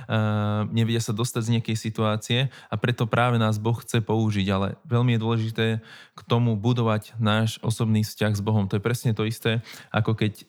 nevedia 0.71 1.03
sa 1.03 1.11
dostať 1.11 1.43
z 1.43 1.53
nejakej 1.59 1.77
situácie 1.77 2.39
a 2.71 2.75
preto 2.79 3.11
práve 3.11 3.43
nás 3.43 3.59
Boh 3.59 3.75
chce 3.75 3.99
použiť. 3.99 4.47
Ale 4.55 4.79
veľmi 4.87 5.19
je 5.19 5.23
dôležité 5.23 5.67
k 6.15 6.21
tomu 6.31 6.55
budovať 6.55 7.19
náš 7.19 7.59
osobný 7.59 8.07
vzťah 8.07 8.39
s 8.39 8.43
Bohom. 8.43 8.71
To 8.71 8.79
je 8.79 8.87
presne 8.87 9.11
to 9.19 9.27
isté, 9.27 9.67
ako 9.91 10.15
keď 10.15 10.47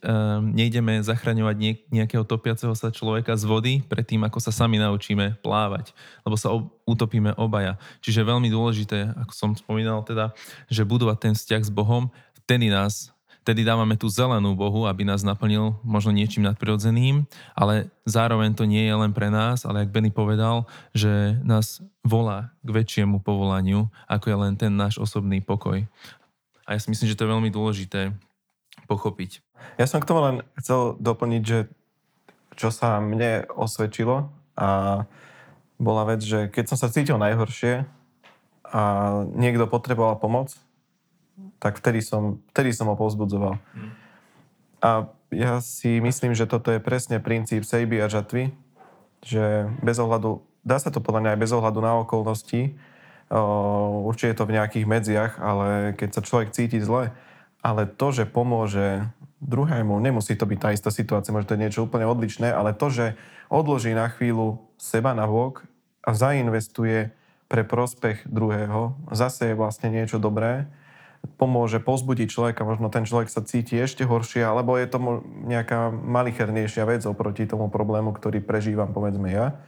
nejdeme 0.53 1.01
zachraňovať 1.01 1.89
nejakého 1.89 2.21
topiaceho 2.21 2.77
sa 2.77 2.93
človeka 2.93 3.33
z 3.33 3.49
vody 3.49 3.73
predtým, 3.81 4.21
ako 4.21 4.37
sa 4.37 4.51
sami 4.59 4.75
naučíme 4.75 5.39
plávať, 5.39 5.95
lebo 6.27 6.35
sa 6.35 6.51
utopíme 6.83 7.31
obaja. 7.39 7.79
Čiže 8.03 8.27
veľmi 8.27 8.51
dôležité, 8.51 9.15
ako 9.15 9.31
som 9.31 9.49
spomínal 9.55 10.03
teda, 10.03 10.35
že 10.67 10.83
budovať 10.83 11.17
ten 11.23 11.33
vzťah 11.39 11.63
s 11.63 11.71
Bohom, 11.71 12.11
vtedy 12.43 12.67
nás 12.67 13.15
Vtedy 13.49 13.65
dávame 13.65 13.97
tú 13.97 14.11
zelenú 14.11 14.53
Bohu, 14.53 14.85
aby 14.85 15.01
nás 15.01 15.25
naplnil 15.25 15.73
možno 15.81 16.13
niečím 16.13 16.45
nadprirodzeným, 16.45 17.25
ale 17.57 17.89
zároveň 18.05 18.53
to 18.53 18.69
nie 18.69 18.85
je 18.85 18.93
len 18.93 19.09
pre 19.09 19.33
nás, 19.33 19.65
ale 19.65 19.81
ak 19.81 19.89
Benny 19.89 20.13
povedal, 20.13 20.69
že 20.93 21.39
nás 21.41 21.81
volá 22.05 22.53
k 22.61 22.69
väčšiemu 22.77 23.23
povolaniu, 23.25 23.89
ako 24.05 24.25
je 24.29 24.37
len 24.37 24.53
ten 24.53 24.69
náš 24.75 25.01
osobný 25.01 25.41
pokoj. 25.41 25.81
A 26.67 26.75
ja 26.75 26.79
si 26.83 26.93
myslím, 26.93 27.09
že 27.09 27.17
to 27.17 27.25
je 27.25 27.33
veľmi 27.33 27.49
dôležité 27.49 28.13
pochopiť. 28.85 29.41
Ja 29.81 29.89
som 29.89 29.97
k 29.97 30.05
tomu 30.05 30.21
len 30.29 30.37
chcel 30.59 30.99
doplniť, 31.01 31.41
že 31.41 31.73
čo 32.53 32.69
sa 32.69 33.01
mne 33.01 33.49
osvedčilo 33.55 34.29
a 34.59 34.69
bola 35.79 36.03
vec, 36.11 36.19
že 36.19 36.51
keď 36.51 36.75
som 36.75 36.77
sa 36.77 36.91
cítil 36.91 37.15
najhoršie 37.15 37.87
a 38.67 38.83
niekto 39.31 39.63
potreboval 39.71 40.19
pomoc, 40.19 40.59
tak 41.63 41.79
vtedy 41.79 42.03
som, 42.03 42.43
vtedy 42.51 42.75
som 42.75 42.91
ho 42.91 42.99
povzbudzoval. 42.99 43.55
Hmm. 43.55 43.91
A 44.83 44.89
ja 45.31 45.63
si 45.63 46.03
myslím, 46.03 46.35
že 46.35 46.49
toto 46.49 46.75
je 46.75 46.83
presne 46.83 47.23
princíp 47.23 47.63
sejby 47.63 48.03
a 48.03 48.11
žatvy, 48.11 48.51
že 49.23 49.71
bez 49.79 49.95
ohľadu, 49.99 50.43
dá 50.67 50.79
sa 50.79 50.91
to 50.91 50.99
podľa 50.99 51.21
mňa 51.23 51.31
aj 51.35 51.41
bez 51.41 51.51
ohľadu 51.55 51.79
na 51.79 51.93
okolnosti, 52.03 52.75
určite 54.09 54.29
je 54.33 54.37
to 54.41 54.47
v 54.49 54.55
nejakých 54.57 54.85
medziach, 54.89 55.33
ale 55.37 55.93
keď 55.93 56.09
sa 56.17 56.25
človek 56.25 56.49
cíti 56.49 56.81
zle, 56.81 57.13
ale 57.61 57.85
to, 57.85 58.07
že 58.09 58.25
pomôže 58.25 59.05
druhému, 59.39 59.99
nemusí 60.03 60.35
to 60.35 60.43
byť 60.43 60.59
tá 60.59 60.69
istá 60.75 60.91
situácia, 60.91 61.31
môže 61.31 61.47
to 61.47 61.55
je 61.55 61.63
niečo 61.63 61.87
úplne 61.87 62.07
odlišné, 62.07 62.51
ale 62.51 62.75
to, 62.75 62.91
že 62.91 63.05
odloží 63.47 63.95
na 63.95 64.11
chvíľu 64.11 64.59
seba 64.75 65.15
na 65.15 65.25
bok 65.25 65.63
a 66.03 66.11
zainvestuje 66.11 67.15
pre 67.49 67.65
prospech 67.65 68.27
druhého, 68.29 68.93
zase 69.09 69.51
je 69.51 69.59
vlastne 69.59 69.89
niečo 69.89 70.21
dobré, 70.21 70.69
pomôže 71.35 71.83
pozbudiť 71.83 72.27
človeka, 72.31 72.67
možno 72.67 72.87
ten 72.87 73.03
človek 73.03 73.27
sa 73.27 73.43
cíti 73.43 73.75
ešte 73.75 74.07
horšie, 74.07 74.43
alebo 74.43 74.75
je 74.79 74.87
to 74.87 74.99
nejaká 75.47 75.91
malichernejšia 75.91 76.87
vec 76.87 77.03
oproti 77.03 77.43
tomu 77.47 77.67
problému, 77.67 78.15
ktorý 78.15 78.39
prežívam, 78.39 78.91
povedzme 78.91 79.27
ja, 79.31 79.59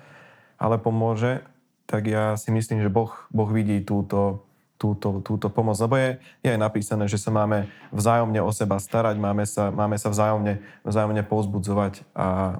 ale 0.61 0.79
pomôže, 0.79 1.43
tak 1.89 2.07
ja 2.07 2.39
si 2.39 2.53
myslím, 2.55 2.79
že 2.79 2.93
Boh, 2.93 3.11
boh 3.33 3.49
vidí 3.51 3.83
túto, 3.83 4.47
túto, 4.81 5.21
túto 5.21 5.53
pomoc. 5.53 5.77
Lebo 5.77 5.93
je, 5.93 6.17
je 6.41 6.49
aj 6.49 6.57
napísané, 6.57 7.05
že 7.05 7.21
sa 7.21 7.29
máme 7.29 7.69
vzájomne 7.93 8.41
o 8.41 8.49
seba 8.49 8.81
starať, 8.81 9.21
máme 9.21 9.45
sa, 9.45 9.69
máme 9.69 10.01
sa 10.01 10.09
vzájomne, 10.09 10.57
vzájomne 10.81 11.21
pozbudzovať 11.29 12.01
a 12.17 12.57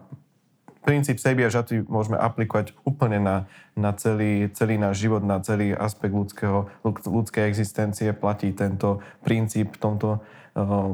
princíp 0.82 1.22
sejby 1.22 1.46
a 1.46 1.54
žatvy 1.54 1.86
môžeme 1.86 2.18
aplikovať 2.18 2.74
úplne 2.86 3.22
na, 3.22 3.38
na 3.78 3.94
celý, 3.94 4.50
celý 4.54 4.82
náš 4.82 5.02
život, 5.02 5.22
na 5.22 5.38
celý 5.42 5.78
aspekt 5.78 6.14
ľudského, 6.14 6.70
ľudskej 6.86 7.46
existencie. 7.46 8.10
Platí 8.18 8.50
tento 8.54 9.02
princíp 9.22 9.78
v 9.78 9.82
tomto 9.82 10.10
uh, 10.18 10.22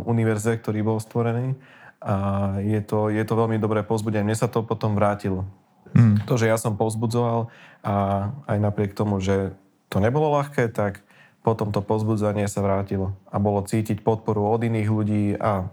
univerze, 0.03 0.59
ktorý 0.59 0.83
bol 0.83 0.99
stvorený. 0.99 1.55
A 2.03 2.15
je 2.61 2.83
to, 2.83 3.09
je 3.09 3.23
to 3.23 3.33
veľmi 3.33 3.57
dobré 3.57 3.81
pozbudenie. 3.81 4.27
Mne 4.27 4.37
sa 4.37 4.51
to 4.51 4.61
potom 4.61 4.93
vrátilo. 4.93 5.47
Hmm. 5.95 6.19
To, 6.27 6.35
že 6.35 6.51
ja 6.51 6.59
som 6.59 6.75
pozbudzoval 6.75 7.47
a 7.81 8.27
aj 8.43 8.57
napriek 8.59 8.91
tomu, 8.91 9.23
že 9.23 9.55
to 9.87 10.03
nebolo 10.03 10.35
ľahké, 10.35 10.67
tak 10.75 11.06
potom 11.47 11.71
to 11.71 11.79
pozbudzanie 11.79 12.43
sa 12.51 12.59
vrátilo. 12.59 13.15
A 13.31 13.39
bolo 13.39 13.63
cítiť 13.63 14.03
podporu 14.03 14.51
od 14.51 14.67
iných 14.67 14.89
ľudí 14.91 15.23
a, 15.39 15.71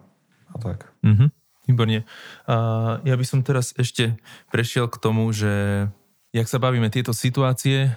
a 0.55 0.57
tak. 0.63 0.87
Mm-hmm. 1.03 1.29
Výborne. 1.67 2.07
A 2.47 2.55
ja 3.03 3.19
by 3.19 3.25
som 3.27 3.43
teraz 3.43 3.75
ešte 3.75 4.15
prešiel 4.55 4.87
k 4.87 5.03
tomu, 5.03 5.27
že 5.35 5.87
jak 6.31 6.47
sa 6.47 6.63
bavíme 6.63 6.87
tieto 6.95 7.11
situácie, 7.11 7.91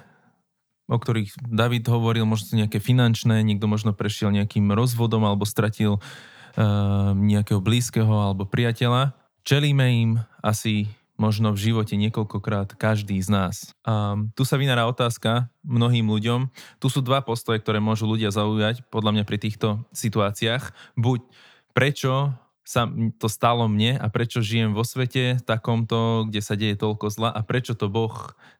o 0.90 0.98
ktorých 0.98 1.38
David 1.38 1.86
hovoril, 1.86 2.26
možno 2.26 2.58
nejaké 2.58 2.82
finančné, 2.82 3.46
niekto 3.46 3.70
možno 3.70 3.94
prešiel 3.94 4.34
nejakým 4.34 4.74
rozvodom 4.74 5.22
alebo 5.22 5.46
stratil 5.46 6.00
uh, 6.00 7.12
nejakého 7.14 7.62
blízkeho 7.62 8.10
alebo 8.10 8.48
priateľa. 8.48 9.14
Čelíme 9.46 9.86
im 10.02 10.10
asi 10.42 10.90
možno 11.18 11.50
v 11.52 11.60
živote 11.70 11.98
niekoľkokrát 11.98 12.78
každý 12.78 13.18
z 13.18 13.28
nás. 13.28 13.54
A 13.82 14.14
tu 14.38 14.46
sa 14.46 14.54
vynára 14.54 14.86
otázka 14.86 15.50
mnohým 15.66 16.06
ľuďom. 16.06 16.48
Tu 16.78 16.86
sú 16.86 17.02
dva 17.02 17.20
postoje, 17.20 17.58
ktoré 17.58 17.82
môžu 17.82 18.06
ľudia 18.06 18.30
zaujať, 18.30 18.86
podľa 18.88 19.18
mňa 19.18 19.24
pri 19.26 19.38
týchto 19.42 19.82
situáciách. 19.90 20.70
Buď 20.94 21.26
prečo 21.74 22.32
sa 22.62 22.86
to 23.18 23.26
stalo 23.26 23.64
mne 23.66 23.98
a 23.98 24.06
prečo 24.12 24.44
žijem 24.44 24.76
vo 24.76 24.84
svete 24.86 25.40
takomto, 25.42 26.28
kde 26.28 26.40
sa 26.44 26.54
deje 26.54 26.76
toľko 26.76 27.08
zla 27.08 27.30
a 27.32 27.40
prečo 27.40 27.72
to 27.72 27.88
Boh 27.88 28.12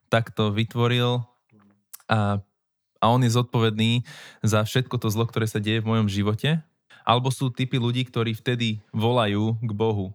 takto 0.09 0.49
vytvoril 0.49 1.23
a, 2.09 2.41
a 2.97 3.05
on 3.05 3.21
je 3.21 3.29
zodpovedný 3.29 4.03
za 4.41 4.65
všetko 4.65 4.97
to 4.97 5.13
zlo, 5.13 5.29
ktoré 5.29 5.45
sa 5.45 5.61
deje 5.61 5.85
v 5.85 5.89
mojom 5.93 6.09
živote. 6.09 6.59
Alebo 7.05 7.29
sú 7.29 7.53
typy 7.53 7.77
ľudí, 7.77 8.05
ktorí 8.05 8.33
vtedy 8.33 8.81
volajú 8.93 9.57
k 9.61 9.71
Bohu, 9.77 10.13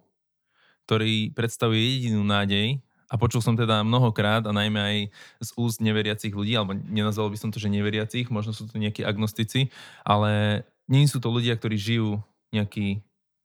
ktorý 0.85 1.33
predstavuje 1.33 1.81
jedinú 1.81 2.23
nádej 2.23 2.81
a 3.09 3.15
počul 3.15 3.45
som 3.45 3.55
teda 3.55 3.85
mnohokrát 3.85 4.43
a 4.49 4.53
najmä 4.53 4.81
aj 4.81 4.99
z 5.39 5.51
úst 5.55 5.79
neveriacich 5.79 6.35
ľudí, 6.35 6.59
alebo 6.59 6.75
nenazval 6.75 7.31
by 7.31 7.39
som 7.39 7.55
to, 7.55 7.63
že 7.63 7.71
neveriacich, 7.71 8.27
možno 8.33 8.51
sú 8.51 8.67
to 8.67 8.81
nejakí 8.81 9.05
agnostici, 9.07 9.71
ale 10.03 10.65
nie 10.91 11.07
sú 11.07 11.23
to 11.23 11.31
ľudia, 11.31 11.55
ktorí 11.55 11.77
žijú 11.79 12.19
nejaký 12.51 13.05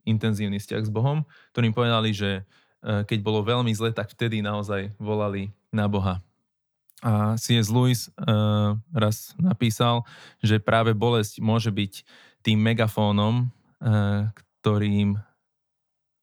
intenzívny 0.10 0.58
vzťah 0.58 0.84
s 0.88 0.92
Bohom, 0.92 1.22
ktorým 1.54 1.76
povedali, 1.76 2.16
že 2.16 2.42
e, 2.42 3.04
keď 3.06 3.20
bolo 3.22 3.46
veľmi 3.46 3.70
zle, 3.76 3.94
tak 3.94 4.10
vtedy 4.10 4.42
naozaj 4.42 4.96
volali 4.98 5.54
na 5.70 5.86
Boha. 5.86 6.24
A 7.00 7.40
C.S. 7.40 7.72
Lewis 7.72 8.12
uh, 8.20 8.76
raz 8.92 9.32
napísal, 9.40 10.04
že 10.44 10.60
práve 10.60 10.92
bolesť 10.92 11.40
môže 11.40 11.72
byť 11.72 12.04
tým 12.44 12.60
megafónom, 12.60 13.48
uh, 13.48 14.28
ktorým 14.60 15.16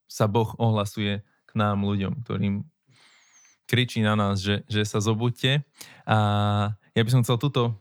sa 0.07 0.31
Boh 0.31 0.55
ohlasuje 0.59 1.23
k 1.23 1.51
nám 1.55 1.83
ľuďom, 1.83 2.23
ktorým 2.23 2.67
kričí 3.67 4.01
na 4.01 4.15
nás, 4.15 4.39
že, 4.41 4.63
že 4.71 4.87
sa 4.87 5.03
zobudte. 5.03 5.67
A 6.07 6.17
ja 6.95 7.03
by 7.03 7.11
som 7.11 7.23
chcel 7.27 7.37
túto... 7.39 7.77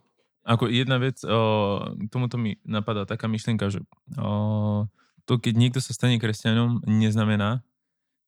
Ako 0.46 0.70
jedna 0.70 1.01
vec, 1.01 1.25
o, 1.25 1.82
tomuto 2.13 2.38
mi 2.38 2.62
napadá 2.62 3.10
taká 3.10 3.25
myšlienka, 3.25 3.65
že 3.74 3.82
o, 4.13 4.86
to, 5.25 5.41
keď 5.41 5.53
niekto 5.58 5.82
sa 5.82 5.89
stane 5.89 6.22
kresťanom, 6.22 6.86
neznamená, 6.86 7.65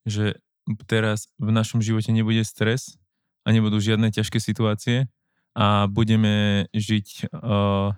že 0.02 0.42
teraz 0.90 1.30
v 1.38 1.54
našom 1.54 1.86
živote 1.86 2.10
nebude 2.10 2.42
stres 2.42 2.98
a 3.46 3.54
nebudú 3.54 3.78
žiadne 3.78 4.10
ťažké 4.10 4.42
situácie 4.42 5.06
a 5.54 5.86
budeme 5.86 6.66
žiť 6.74 7.32
uh, 7.32 7.96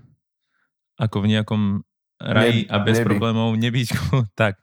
ako 0.99 1.17
v 1.23 1.29
nejakom 1.31 1.61
raji 2.19 2.67
a 2.67 2.77
bez 2.83 2.99
nebi. 2.99 3.07
problémov, 3.07 3.55
nebyčku, 3.55 4.27
tak. 4.39 4.59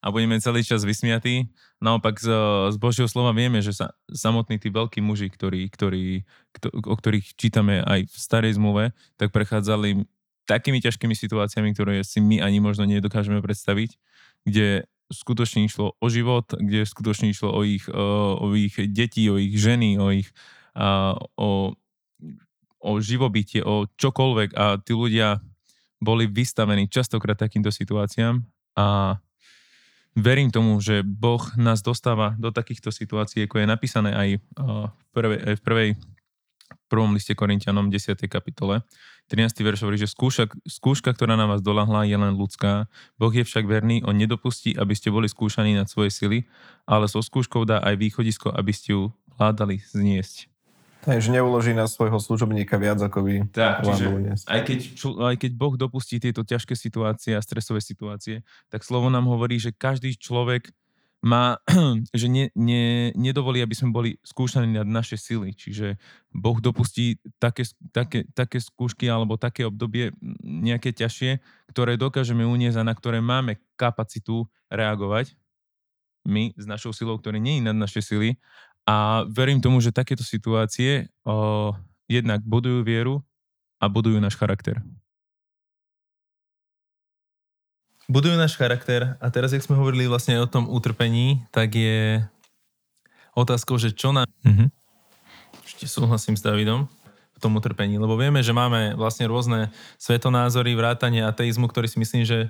A 0.00 0.12
budeme 0.12 0.40
celý 0.40 0.62
čas 0.62 0.82
vysmiatí. 0.82 1.50
Naopak 1.80 2.16
z, 2.20 2.28
z 2.72 2.76
Božieho 2.80 3.08
slova 3.10 3.36
vieme, 3.36 3.60
že 3.60 3.76
sa 3.76 3.92
samotní 4.08 4.56
tí 4.56 4.72
veľkí 4.72 5.04
muži, 5.04 5.28
ktorí, 5.28 5.68
ktorí, 5.68 6.24
kto, 6.56 6.66
o 6.72 6.94
ktorých 6.96 7.36
čítame 7.36 7.84
aj 7.84 8.08
v 8.08 8.16
starej 8.16 8.56
zmluve, 8.56 8.96
tak 9.20 9.34
prechádzali 9.34 10.06
takými 10.46 10.78
ťažkými 10.78 11.12
situáciami, 11.12 11.74
ktoré 11.74 12.06
si 12.06 12.22
my 12.22 12.38
ani 12.38 12.62
možno 12.62 12.86
nedokážeme 12.86 13.42
predstaviť, 13.42 13.98
kde 14.46 14.86
skutočne 15.10 15.66
išlo 15.66 15.98
o 15.98 16.06
život, 16.06 16.54
kde 16.54 16.86
skutočne 16.86 17.30
išlo 17.30 17.50
o 17.50 17.62
ich, 17.66 17.86
o 17.90 18.46
ich 18.54 18.78
deti, 18.90 19.26
o 19.26 19.38
ich 19.38 19.58
ženy, 19.58 19.98
o 19.98 20.10
ich 20.14 20.30
o, 20.76 21.72
o 22.80 22.90
živobytie, 23.00 23.64
o 23.64 23.88
čokoľvek 23.88 24.50
a 24.54 24.78
tí 24.78 24.92
ľudia 24.92 25.40
boli 25.96 26.28
vystavení 26.28 26.92
častokrát 26.92 27.40
takýmto 27.40 27.72
situáciám 27.72 28.44
a 28.76 29.16
verím 30.16 30.48
tomu, 30.48 30.80
že 30.80 31.04
Boh 31.04 31.44
nás 31.60 31.84
dostáva 31.84 32.32
do 32.40 32.48
takýchto 32.48 32.88
situácií, 32.88 33.44
ako 33.44 33.60
je 33.60 33.66
napísané 33.68 34.10
aj 34.16 34.28
v 34.40 35.06
prvej, 35.12 35.38
aj 35.44 35.54
v 35.60 35.62
prvej 35.62 35.88
prvom 36.88 37.14
liste 37.14 37.34
Korintianom 37.36 37.92
10. 37.92 38.16
kapitole. 38.26 38.82
13. 39.26 39.58
verš 39.58 39.82
hovorí, 39.82 39.98
že 39.98 40.06
skúška, 40.06 40.54
skúška, 40.66 41.10
ktorá 41.10 41.34
na 41.34 41.50
vás 41.50 41.58
dolahla, 41.58 42.06
je 42.06 42.14
len 42.14 42.38
ľudská. 42.38 42.86
Boh 43.18 43.34
je 43.34 43.42
však 43.42 43.66
verný, 43.66 44.06
on 44.06 44.14
nedopustí, 44.14 44.74
aby 44.78 44.94
ste 44.94 45.10
boli 45.10 45.26
skúšaní 45.26 45.74
nad 45.74 45.90
svoje 45.90 46.14
sily, 46.14 46.46
ale 46.86 47.10
so 47.10 47.18
skúškou 47.18 47.66
dá 47.66 47.82
aj 47.82 47.98
východisko, 47.98 48.54
aby 48.54 48.70
ste 48.70 48.94
ju 48.94 49.10
vládali 49.34 49.82
zniesť. 49.82 50.55
Takže 51.06 51.30
neuloží 51.30 51.70
na 51.70 51.86
svojho 51.86 52.18
služobníka 52.18 52.74
viac, 52.82 52.98
ako 52.98 53.22
by 53.22 53.32
tak, 53.54 53.86
čiže 53.86 54.10
aj 54.50 54.60
keď, 54.66 54.78
aj 55.22 55.36
keď 55.38 55.50
Boh 55.54 55.78
dopustí 55.78 56.18
tieto 56.18 56.42
ťažké 56.42 56.74
situácie 56.74 57.38
a 57.38 57.40
stresové 57.46 57.78
situácie, 57.78 58.42
tak 58.66 58.82
slovo 58.82 59.06
nám 59.06 59.30
hovorí, 59.30 59.62
že 59.62 59.70
každý 59.70 60.18
človek 60.18 60.74
má, 61.22 61.62
že 62.20 62.26
ne, 62.26 62.50
ne, 62.58 63.14
nedovolí, 63.14 63.62
aby 63.62 63.74
sme 63.78 63.94
boli 63.94 64.10
skúšaní 64.26 64.82
nad 64.82 64.88
naše 64.90 65.14
sily. 65.14 65.54
Čiže 65.54 65.94
Boh 66.34 66.58
dopustí 66.58 67.22
také, 67.38 67.62
také, 67.94 68.26
také 68.34 68.58
skúšky 68.58 69.06
alebo 69.06 69.38
také 69.38 69.62
obdobie 69.62 70.10
nejaké 70.42 70.90
ťažšie, 70.90 71.38
ktoré 71.70 71.94
dokážeme 71.94 72.42
uniesť 72.42 72.82
a 72.82 72.86
na 72.86 72.94
ktoré 72.98 73.22
máme 73.22 73.62
kapacitu 73.78 74.50
reagovať 74.74 75.38
my 76.26 76.58
s 76.58 76.66
našou 76.66 76.90
silou, 76.90 77.16
ktorý 77.22 77.38
nie 77.38 77.62
je 77.62 77.66
nad 77.70 77.78
naše 77.78 78.02
sily 78.02 78.34
a 78.86 79.26
verím 79.26 79.58
tomu, 79.58 79.82
že 79.82 79.90
takéto 79.90 80.22
situácie 80.22 81.10
o, 81.26 81.74
jednak 82.06 82.40
budujú 82.46 82.86
vieru 82.86 83.18
a 83.82 83.90
budujú 83.90 84.22
náš 84.22 84.38
charakter. 84.38 84.78
Budujú 88.06 88.38
náš 88.38 88.54
charakter 88.54 89.18
a 89.18 89.26
teraz, 89.34 89.50
jak 89.50 89.66
sme 89.66 89.74
hovorili 89.74 90.06
vlastne 90.06 90.38
o 90.38 90.46
tom 90.46 90.70
utrpení, 90.70 91.42
tak 91.50 91.74
je 91.74 92.22
otázkou, 93.34 93.74
že 93.82 93.90
čo 93.90 94.14
nám... 94.14 94.30
Mm-hmm. 94.46 94.68
Ešte 95.66 95.90
súhlasím 95.90 96.38
s 96.38 96.46
Davidom 96.46 96.86
v 97.36 97.38
tom 97.42 97.58
utrpení, 97.58 97.98
lebo 97.98 98.14
vieme, 98.14 98.40
že 98.40 98.54
máme 98.54 98.94
vlastne 98.94 99.26
rôzne 99.26 99.74
svetonázory, 99.98 100.78
vrátanie 100.78 101.26
ateizmu, 101.26 101.66
ktorý 101.66 101.90
si 101.90 101.98
myslím, 101.98 102.22
že 102.22 102.48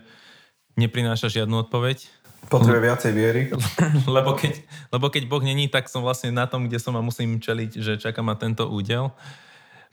neprináša 0.76 1.32
žiadnu 1.32 1.66
odpoveď 1.66 2.04
Potrebuje 2.46 2.82
viacej 2.84 3.12
viery. 3.12 3.42
lebo, 4.16 4.38
keď, 4.38 4.62
lebo 4.94 5.06
keď 5.10 5.22
Boh 5.26 5.42
není, 5.42 5.66
tak 5.66 5.90
som 5.90 6.04
vlastne 6.04 6.30
na 6.30 6.46
tom, 6.46 6.70
kde 6.70 6.78
som 6.78 6.94
a 6.94 7.02
musím 7.02 7.42
čeliť, 7.42 7.70
že 7.82 7.92
čaká 7.98 8.22
ma 8.22 8.38
tento 8.38 8.70
údel. 8.70 9.10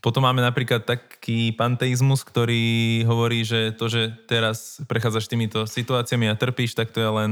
Potom 0.03 0.27
máme 0.27 0.43
napríklad 0.43 0.83
taký 0.83 1.55
panteizmus, 1.55 2.27
ktorý 2.27 3.01
hovorí, 3.07 3.47
že 3.47 3.71
to, 3.71 3.87
že 3.87 4.11
teraz 4.27 4.83
prechádzaš 4.85 5.31
týmito 5.31 5.63
situáciami 5.63 6.27
a 6.27 6.35
trpíš, 6.35 6.75
tak 6.75 6.91
to 6.91 6.99
je 6.99 7.07
len 7.07 7.31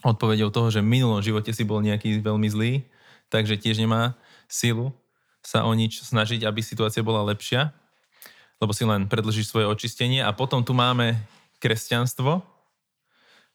odpovedou 0.00 0.48
toho, 0.48 0.72
že 0.72 0.80
v 0.80 0.88
minulom 0.96 1.20
živote 1.20 1.52
si 1.52 1.60
bol 1.60 1.84
nejaký 1.84 2.24
veľmi 2.24 2.48
zlý, 2.48 2.72
takže 3.28 3.60
tiež 3.60 3.84
nemá 3.84 4.16
silu 4.48 4.96
sa 5.44 5.64
o 5.64 5.72
nič 5.72 6.04
snažiť, 6.04 6.44
aby 6.44 6.60
situácia 6.60 7.04
bola 7.04 7.24
lepšia, 7.24 7.72
lebo 8.60 8.72
si 8.76 8.84
len 8.84 9.08
predlžíš 9.08 9.52
svoje 9.52 9.68
očistenie. 9.68 10.20
A 10.20 10.32
potom 10.36 10.60
tu 10.64 10.76
máme 10.76 11.16
kresťanstvo, 11.60 12.44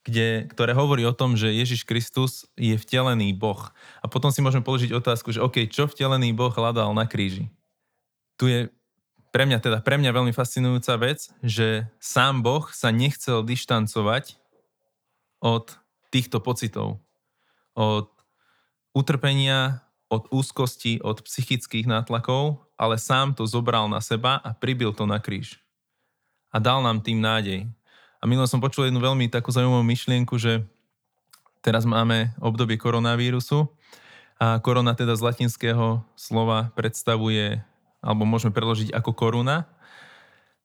kde, 0.05 0.45
ktoré 0.53 0.77
hovorí 0.77 1.01
o 1.03 1.17
tom, 1.17 1.33
že 1.33 1.49
Ježiš 1.49 1.81
Kristus 1.81 2.45
je 2.53 2.77
vtelený 2.77 3.33
Boh. 3.33 3.73
A 3.99 4.05
potom 4.05 4.29
si 4.29 4.39
môžeme 4.45 4.61
položiť 4.61 4.93
otázku, 4.93 5.33
že 5.33 5.41
OK, 5.41 5.65
čo 5.65 5.89
vtelený 5.89 6.31
Boh 6.37 6.53
hľadal 6.53 6.93
na 6.93 7.09
kríži? 7.09 7.49
Tu 8.37 8.45
je 8.47 8.59
pre 9.33 9.43
mňa 9.43 9.59
teda 9.59 9.83
pre 9.83 9.99
mňa 9.99 10.15
veľmi 10.15 10.31
fascinujúca 10.31 10.95
vec, 10.95 11.27
že 11.43 11.89
sám 11.99 12.39
Boh 12.39 12.69
sa 12.71 12.93
nechcel 12.93 13.43
dištancovať 13.43 14.39
od 15.43 15.75
týchto 16.13 16.39
pocitov. 16.39 17.03
Od 17.75 18.07
utrpenia, 18.95 19.83
od 20.07 20.31
úzkosti, 20.31 21.03
od 21.03 21.19
psychických 21.25 21.83
nátlakov, 21.83 22.63
ale 22.79 22.95
sám 22.95 23.35
to 23.35 23.43
zobral 23.43 23.91
na 23.91 23.99
seba 23.99 24.39
a 24.39 24.55
pribil 24.55 24.95
to 24.95 25.03
na 25.03 25.19
kríž. 25.19 25.59
A 26.55 26.63
dal 26.63 26.79
nám 26.79 27.03
tým 27.03 27.19
nádej. 27.19 27.67
A 28.25 28.29
minulé 28.29 28.49
som 28.49 28.57
počul 28.57 28.89
jednu 28.89 28.97
veľmi 28.97 29.29
takú 29.29 29.53
zaujímavú 29.53 29.85
myšlienku, 29.85 30.41
že 30.41 30.65
teraz 31.61 31.85
máme 31.85 32.33
obdobie 32.41 32.73
koronavírusu 32.73 33.69
a 34.41 34.57
korona 34.65 34.97
teda 34.97 35.13
z 35.13 35.21
latinského 35.21 36.01
slova 36.17 36.73
predstavuje, 36.73 37.61
alebo 38.01 38.25
môžeme 38.25 38.49
preložiť 38.49 38.97
ako 38.97 39.13
koruna. 39.13 39.69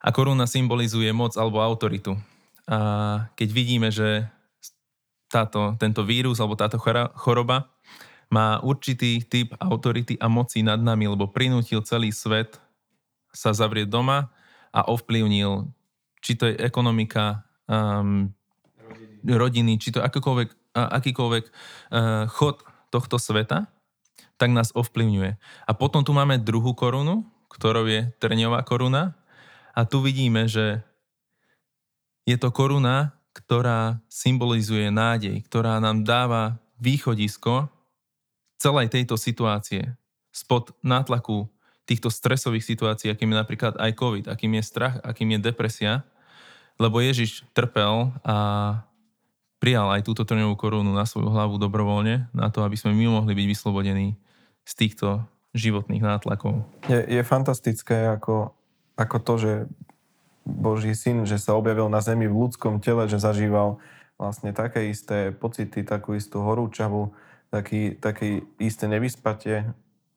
A 0.00 0.08
koruna 0.08 0.48
symbolizuje 0.48 1.12
moc 1.12 1.36
alebo 1.36 1.60
autoritu. 1.60 2.16
A 2.64 3.28
keď 3.36 3.48
vidíme, 3.52 3.92
že 3.92 4.24
táto, 5.28 5.76
tento 5.76 6.00
vírus 6.00 6.40
alebo 6.40 6.56
táto 6.56 6.80
choroba 7.12 7.68
má 8.32 8.56
určitý 8.64 9.20
typ 9.20 9.52
autority 9.60 10.16
a 10.16 10.32
moci 10.32 10.64
nad 10.64 10.80
nami, 10.80 11.12
lebo 11.12 11.28
prinútil 11.28 11.84
celý 11.84 12.08
svet 12.08 12.56
sa 13.36 13.52
zavrieť 13.52 13.92
doma 13.92 14.32
a 14.73 14.88
ovplyvnil, 14.88 15.68
či 16.25 16.40
to 16.40 16.49
je 16.49 16.56
ekonomika, 16.56 17.44
um, 17.71 18.35
rodiny, 19.23 19.78
či 19.78 19.95
to 19.95 20.02
akýkoľvek, 20.02 20.75
akýkoľvek 20.75 21.45
uh, 21.47 22.26
chod 22.26 22.67
tohto 22.91 23.23
sveta, 23.23 23.71
tak 24.35 24.50
nás 24.50 24.75
ovplyvňuje. 24.75 25.39
A 25.69 25.73
potom 25.76 26.02
tu 26.02 26.11
máme 26.11 26.43
druhú 26.43 26.75
korunu, 26.75 27.23
ktorou 27.52 27.87
je 27.87 28.11
trňová 28.19 28.67
koruna. 28.67 29.15
A 29.76 29.87
tu 29.87 30.02
vidíme, 30.02 30.50
že 30.50 30.83
je 32.26 32.37
to 32.41 32.50
koruna, 32.50 33.15
ktorá 33.37 34.02
symbolizuje 34.11 34.91
nádej, 34.91 35.39
ktorá 35.47 35.78
nám 35.78 36.02
dáva 36.02 36.59
východisko 36.83 37.71
celej 38.59 38.91
tejto 38.91 39.15
situácie 39.15 39.95
spod 40.35 40.75
nátlaku 40.83 41.47
týchto 41.87 42.06
stresových 42.11 42.63
situácií, 42.67 43.11
akým 43.11 43.35
je 43.35 43.41
napríklad 43.41 43.75
aj 43.78 43.99
COVID, 43.99 44.25
akým 44.30 44.52
je 44.59 44.63
strach, 44.63 44.95
akým 45.02 45.35
je 45.35 45.39
depresia, 45.43 46.06
lebo 46.80 47.04
Ježiš 47.04 47.45
trpel 47.52 48.08
a 48.25 48.36
prijal 49.60 49.93
aj 49.93 50.08
túto 50.08 50.25
trňovú 50.25 50.56
korunu 50.56 50.97
na 50.97 51.04
svoju 51.04 51.28
hlavu 51.28 51.60
dobrovoľne, 51.60 52.32
na 52.32 52.49
to, 52.49 52.64
aby 52.64 52.80
sme 52.80 52.97
my 52.97 53.21
mohli 53.21 53.36
byť 53.36 53.47
vyslobodení 53.47 54.16
z 54.64 54.73
týchto 54.73 55.28
životných 55.52 56.00
nátlakov. 56.00 56.64
Je, 56.88 57.04
je 57.04 57.21
fantastické 57.21 58.08
ako, 58.08 58.56
ako 58.97 59.16
to, 59.21 59.34
že 59.36 59.52
Boží 60.49 60.97
syn, 60.97 61.28
že 61.28 61.36
sa 61.36 61.52
objavil 61.52 61.93
na 61.93 62.00
zemi 62.00 62.25
v 62.25 62.49
ľudskom 62.49 62.80
tele, 62.80 63.04
že 63.04 63.21
zažíval 63.21 63.76
vlastne 64.16 64.56
také 64.56 64.88
isté 64.88 65.36
pocity, 65.36 65.84
takú 65.84 66.16
istú 66.16 66.40
horúčavu, 66.40 67.12
taký, 67.52 68.00
také 68.00 68.45
isté 68.56 68.88
nevyspatie, 68.88 69.69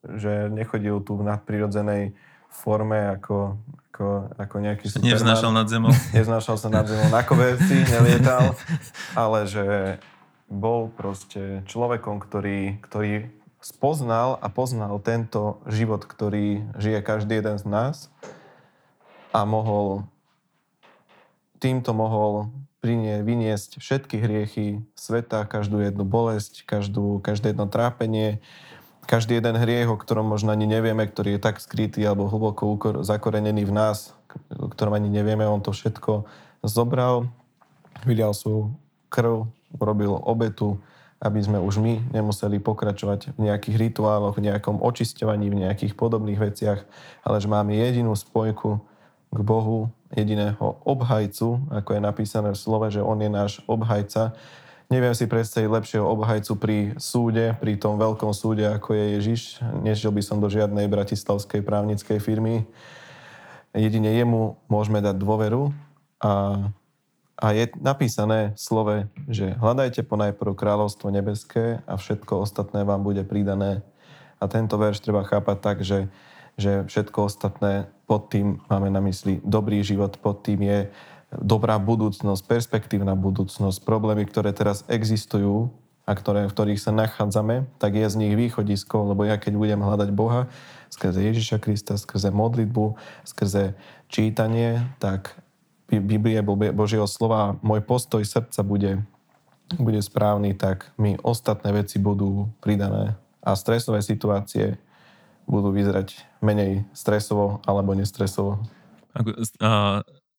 že 0.04 0.48
nechodil 0.48 1.04
tu 1.04 1.20
v 1.20 1.28
nadprirodzenej 1.28 2.16
forme 2.54 3.18
ako, 3.18 3.58
ako, 3.90 4.06
ako 4.38 4.54
nejaký 4.62 4.86
Superman. 4.86 5.10
Nevznášal 5.10 5.50
nad 5.50 5.66
zemou. 5.66 5.92
Nevznášal 6.16 6.56
sa 6.56 6.68
nad 6.70 6.86
zemou 6.86 7.10
na 7.10 7.26
koberci, 7.26 7.82
nelietal, 7.90 8.54
ale 9.18 9.50
že 9.50 9.98
bol 10.46 10.86
proste 10.94 11.66
človekom, 11.66 12.22
ktorý, 12.22 12.78
ktorý 12.86 13.28
spoznal 13.58 14.38
a 14.38 14.46
poznal 14.52 15.02
tento 15.02 15.58
život, 15.66 16.06
ktorý 16.06 16.62
žije 16.78 17.00
každý 17.02 17.42
jeden 17.42 17.56
z 17.58 17.64
nás 17.66 18.12
a 19.34 19.42
mohol 19.42 20.06
týmto 21.58 21.96
mohol 21.96 22.52
prinie, 22.84 23.24
vyniesť 23.24 23.80
všetky 23.80 24.20
hriechy 24.20 24.84
sveta, 24.92 25.48
každú 25.48 25.80
jednu 25.80 26.04
bolesť, 26.04 26.68
každú, 26.68 27.24
každé 27.24 27.56
jedno 27.56 27.64
trápenie, 27.64 28.44
každý 29.04 29.38
jeden 29.38 29.56
hriech, 29.56 29.88
o 29.88 30.00
ktorom 30.00 30.26
možno 30.26 30.50
ani 30.50 30.66
nevieme, 30.66 31.04
ktorý 31.04 31.36
je 31.36 31.44
tak 31.44 31.60
skrytý 31.60 32.02
alebo 32.04 32.28
hlboko 32.28 32.76
zakorenený 33.04 33.68
v 33.68 33.72
nás, 33.72 34.16
o 34.56 34.68
ktorom 34.68 34.96
ani 34.96 35.12
nevieme, 35.12 35.46
on 35.46 35.62
to 35.62 35.70
všetko 35.70 36.26
zobral, 36.64 37.28
vylial 38.02 38.34
svoju 38.34 38.74
krv, 39.12 39.46
urobil 39.78 40.18
obetu, 40.24 40.80
aby 41.22 41.40
sme 41.40 41.56
už 41.62 41.80
my 41.80 42.12
nemuseli 42.12 42.60
pokračovať 42.60 43.38
v 43.38 43.48
nejakých 43.48 43.76
rituáloch, 43.88 44.36
v 44.36 44.50
nejakom 44.52 44.82
očisťovaní, 44.82 45.48
v 45.48 45.60
nejakých 45.64 45.96
podobných 45.96 46.36
veciach, 46.36 46.84
ale 47.24 47.36
že 47.40 47.48
máme 47.48 47.72
jedinú 47.72 48.12
spojku 48.12 48.82
k 49.34 49.38
Bohu, 49.40 49.90
jediného 50.14 50.78
obhajcu, 50.86 51.66
ako 51.72 51.90
je 51.96 52.00
napísané 52.00 52.48
v 52.54 52.60
slove, 52.60 52.86
že 52.92 53.02
On 53.02 53.18
je 53.18 53.30
náš 53.30 53.58
obhajca, 53.66 54.36
Neviem 54.94 55.10
si 55.10 55.26
predstaviť 55.26 55.66
lepšieho 55.66 56.06
obhajcu 56.06 56.54
pri 56.54 56.78
súde, 57.02 57.58
pri 57.58 57.74
tom 57.74 57.98
veľkom 57.98 58.30
súde, 58.30 58.62
ako 58.62 58.94
je 58.94 59.04
Ježiš. 59.18 59.42
Nežil 59.82 60.14
by 60.14 60.22
som 60.22 60.38
do 60.38 60.46
žiadnej 60.46 60.86
bratislavskej 60.86 61.66
právnickej 61.66 62.22
firmy. 62.22 62.62
Jedine 63.74 64.14
jemu 64.14 64.54
môžeme 64.70 65.02
dať 65.02 65.18
dôveru 65.18 65.74
a, 66.22 66.70
a 67.34 67.46
je 67.58 67.74
napísané 67.82 68.54
v 68.54 68.60
slove, 68.62 68.96
že 69.26 69.58
hľadajte 69.58 70.06
ponajprv 70.06 70.54
kráľovstvo 70.54 71.10
nebeské 71.10 71.82
a 71.90 71.98
všetko 71.98 72.46
ostatné 72.46 72.86
vám 72.86 73.02
bude 73.02 73.26
pridané. 73.26 73.82
A 74.38 74.46
tento 74.46 74.78
verš 74.78 75.02
treba 75.02 75.26
chápať 75.26 75.58
tak, 75.58 75.82
že, 75.82 76.06
že 76.54 76.86
všetko 76.86 77.18
ostatné 77.26 77.90
pod 78.06 78.30
tým 78.30 78.62
máme 78.70 78.94
na 78.94 79.02
mysli 79.02 79.42
dobrý 79.42 79.82
život, 79.82 80.14
pod 80.22 80.46
tým 80.46 80.62
je 80.62 80.86
dobrá 81.40 81.80
budúcnosť, 81.80 82.42
perspektívna 82.44 83.16
budúcnosť, 83.18 83.82
problémy, 83.82 84.28
ktoré 84.28 84.54
teraz 84.54 84.86
existujú 84.86 85.72
a 86.04 86.12
ktoré, 86.12 86.44
v 86.46 86.52
ktorých 86.52 86.80
sa 86.80 86.92
nachádzame, 86.92 87.64
tak 87.80 87.96
je 87.96 88.04
z 88.04 88.16
nich 88.20 88.34
východisko, 88.36 89.14
lebo 89.14 89.24
ja 89.24 89.40
keď 89.40 89.56
budem 89.56 89.80
hľadať 89.80 90.10
Boha 90.12 90.52
skrze 90.94 91.26
Ježiša 91.26 91.58
Krista, 91.58 91.98
skrze 91.98 92.30
modlitbu, 92.30 92.94
skrze 93.26 93.74
čítanie, 94.06 94.86
tak 95.02 95.34
Biblie 95.90 96.38
Božieho 96.70 97.10
slova, 97.10 97.58
môj 97.60 97.82
postoj 97.82 98.22
srdca 98.22 98.62
bude, 98.62 99.02
bude 99.74 100.00
správny, 100.00 100.54
tak 100.54 100.94
mi 100.94 101.18
ostatné 101.20 101.74
veci 101.74 101.98
budú 101.98 102.46
pridané. 102.62 103.18
a 103.44 103.52
stresové 103.58 104.00
situácie 104.00 104.80
budú 105.44 105.68
vyzerať 105.68 106.16
menej 106.40 106.88
stresovo 106.96 107.60
alebo 107.68 107.92
nestresovo. 107.92 108.64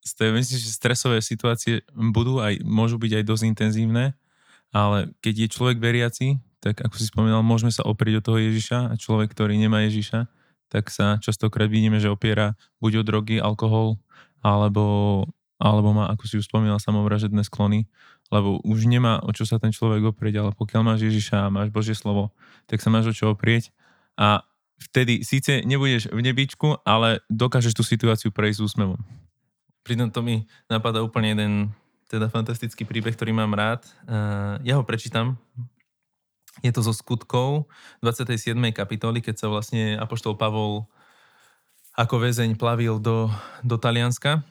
Myslím, 0.05 0.57
že 0.61 0.69
stresové 0.69 1.19
situácie 1.25 1.81
budú 1.91 2.37
aj, 2.37 2.61
môžu 2.61 3.01
byť 3.01 3.11
aj 3.21 3.23
dosť 3.25 3.43
intenzívne, 3.49 4.13
ale 4.69 5.11
keď 5.25 5.33
je 5.45 5.53
človek 5.53 5.77
veriaci, 5.81 6.37
tak 6.61 6.81
ako 6.81 6.95
si 6.97 7.09
spomínal, 7.09 7.41
môžeme 7.45 7.73
sa 7.73 7.85
oprieť 7.85 8.21
od 8.21 8.25
toho 8.25 8.39
Ježiša 8.41 8.93
a 8.93 8.99
človek, 8.99 9.33
ktorý 9.33 9.57
nemá 9.57 9.85
Ježiša, 9.85 10.29
tak 10.69 10.89
sa 10.89 11.21
častokrát 11.21 11.69
vidíme, 11.69 12.01
že 12.01 12.09
opiera 12.09 12.57
buď 12.81 13.01
o 13.01 13.03
drogy, 13.05 13.37
alkohol, 13.37 14.01
alebo, 14.41 15.25
alebo 15.61 15.89
má, 15.93 16.09
ako 16.09 16.23
si 16.25 16.37
už 16.41 16.49
spomínal, 16.49 16.81
samovražedné 16.81 17.45
sklony, 17.45 17.89
lebo 18.33 18.61
už 18.65 18.89
nemá 18.89 19.21
o 19.21 19.29
čo 19.29 19.45
sa 19.45 19.61
ten 19.61 19.69
človek 19.69 20.09
oprieť, 20.09 20.41
ale 20.41 20.51
pokiaľ 20.57 20.81
máš 20.81 21.05
Ježiša 21.05 21.49
a 21.49 21.53
máš 21.53 21.69
Božie 21.69 21.93
slovo, 21.93 22.33
tak 22.65 22.81
sa 22.81 22.89
máš 22.89 23.13
o 23.13 23.13
čo 23.13 23.33
oprieť 23.33 23.69
a 24.17 24.45
vtedy 24.81 25.21
síce 25.21 25.61
nebudeš 25.63 26.11
v 26.11 26.19
nebičku, 26.19 26.81
ale 26.83 27.21
dokážeš 27.29 27.73
tú 27.77 27.83
situáciu 27.85 28.33
prejsť 28.33 28.65
úsmevom. 28.65 28.99
Pritom 29.85 30.09
to 30.09 30.25
mi 30.25 30.49
napadá 30.65 31.05
úplne 31.05 31.37
jeden 31.37 31.53
teda 32.09 32.25
fantastický 32.25 32.89
príbeh, 32.89 33.13
ktorý 33.13 33.37
mám 33.37 33.53
rád. 33.53 33.85
Ja 34.65 34.81
ho 34.81 34.83
prečítam, 34.83 35.37
je 36.65 36.71
to 36.73 36.81
zo 36.81 36.89
skutkov 36.89 37.69
27. 38.01 38.57
kapitoly, 38.73 39.21
keď 39.21 39.45
sa 39.45 39.47
vlastne 39.51 39.93
Apoštol 40.01 40.33
Pavol 40.33 40.89
ako 41.93 42.17
väzeň 42.17 42.57
plavil 42.57 42.97
do, 42.97 43.29
do 43.61 43.77
Talianska 43.77 44.41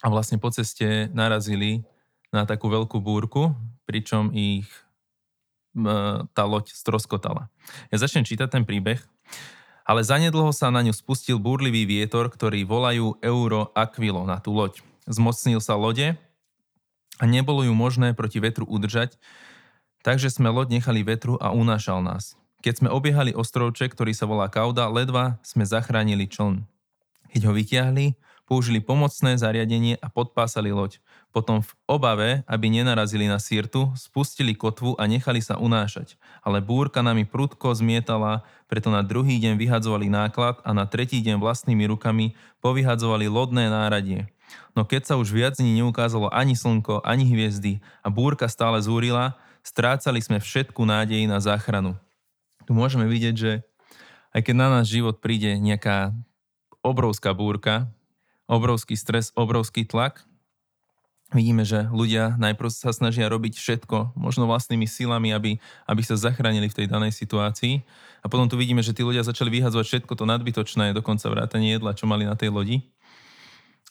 a 0.00 0.06
vlastne 0.08 0.40
po 0.40 0.48
ceste 0.48 1.12
narazili 1.12 1.84
na 2.32 2.48
takú 2.48 2.72
veľkú 2.72 2.96
búrku, 2.98 3.52
pričom 3.84 4.32
ich 4.32 4.66
tá 6.32 6.42
loď 6.48 6.72
stroskotala. 6.72 7.52
Ja 7.92 8.00
začnem 8.00 8.24
čítať 8.24 8.48
ten 8.48 8.64
príbeh. 8.64 9.04
Ale 9.86 10.02
zanedlho 10.02 10.50
sa 10.50 10.74
na 10.74 10.82
ňu 10.82 10.90
spustil 10.90 11.38
búrlivý 11.38 11.86
vietor, 11.86 12.26
ktorý 12.26 12.66
volajú 12.66 13.22
Euro 13.22 13.70
Aquilo 13.72 14.26
na 14.26 14.42
tú 14.42 14.50
loď. 14.50 14.82
Zmocnil 15.06 15.62
sa 15.62 15.78
lode 15.78 16.18
a 17.16 17.24
nebolo 17.24 17.62
ju 17.62 17.70
možné 17.70 18.10
proti 18.12 18.42
vetru 18.42 18.66
udržať, 18.66 19.14
Takže 20.06 20.30
sme 20.30 20.54
loď 20.54 20.78
nechali 20.78 21.02
vetru 21.02 21.34
a 21.42 21.50
unášal 21.50 21.98
nás. 21.98 22.38
Keď 22.62 22.78
sme 22.78 22.94
obiehali 22.94 23.34
ostrovček, 23.34 23.90
ktorý 23.90 24.14
sa 24.14 24.30
volá 24.30 24.46
Kauda, 24.46 24.86
ledva 24.86 25.42
sme 25.42 25.66
zachránili 25.66 26.30
čln. 26.30 26.62
Keď 27.34 27.42
ho 27.42 27.50
vyťahli, 27.50 28.14
použili 28.46 28.78
pomocné 28.78 29.34
zariadenie 29.34 29.98
a 29.98 30.06
podpásali 30.06 30.70
loď. 30.70 31.02
Potom 31.34 31.60
v 31.60 31.70
obave, 31.84 32.30
aby 32.46 32.70
nenarazili 32.70 33.26
na 33.26 33.42
sírtu, 33.42 33.92
spustili 33.98 34.54
kotvu 34.54 34.96
a 34.96 35.04
nechali 35.04 35.42
sa 35.42 35.58
unášať. 35.58 36.14
Ale 36.40 36.62
búrka 36.62 37.02
nami 37.02 37.26
prudko 37.26 37.74
zmietala, 37.74 38.46
preto 38.70 38.88
na 38.88 39.02
druhý 39.02 39.36
deň 39.42 39.58
vyhadzovali 39.58 40.06
náklad 40.08 40.62
a 40.62 40.70
na 40.72 40.86
tretí 40.86 41.20
deň 41.20 41.42
vlastnými 41.42 41.84
rukami 41.90 42.38
povyhadzovali 42.62 43.26
lodné 43.26 43.68
náradie. 43.68 44.30
No 44.78 44.86
keď 44.86 45.10
sa 45.10 45.14
už 45.18 45.34
viac 45.34 45.58
dní 45.58 45.82
neukázalo 45.82 46.30
ani 46.30 46.54
slnko, 46.54 47.02
ani 47.02 47.26
hviezdy 47.26 47.82
a 48.00 48.08
búrka 48.08 48.46
stále 48.46 48.78
zúrila, 48.78 49.34
strácali 49.66 50.22
sme 50.22 50.38
všetku 50.38 50.78
nádej 50.86 51.26
na 51.26 51.42
záchranu. 51.42 51.98
Tu 52.62 52.70
môžeme 52.70 53.10
vidieť, 53.10 53.34
že 53.34 53.52
aj 54.30 54.40
keď 54.46 54.54
na 54.54 54.68
náš 54.78 54.94
život 54.94 55.18
príde 55.18 55.58
nejaká 55.58 56.14
obrovská 56.84 57.34
búrka, 57.34 57.90
obrovský 58.46 58.94
stres, 58.94 59.34
obrovský 59.34 59.86
tlak, 59.86 60.22
vidíme, 61.34 61.66
že 61.66 61.90
ľudia 61.90 62.38
najprv 62.38 62.70
sa 62.70 62.94
snažia 62.94 63.26
robiť 63.26 63.58
všetko, 63.58 64.14
možno 64.14 64.46
vlastnými 64.46 64.86
silami, 64.86 65.34
aby, 65.34 65.58
aby 65.90 66.02
sa 66.06 66.14
zachránili 66.14 66.70
v 66.70 66.76
tej 66.82 66.86
danej 66.86 67.10
situácii. 67.18 67.82
A 68.22 68.26
potom 68.30 68.46
tu 68.46 68.54
vidíme, 68.54 68.82
že 68.82 68.94
tí 68.94 69.02
ľudia 69.02 69.26
začali 69.26 69.50
vyhadzovať 69.50 69.86
všetko 69.86 70.12
to 70.14 70.24
nadbytočné, 70.26 70.94
dokonca 70.94 71.26
vrátanie 71.26 71.74
jedla, 71.74 71.98
čo 71.98 72.06
mali 72.06 72.22
na 72.22 72.38
tej 72.38 72.54
lodi. 72.54 72.86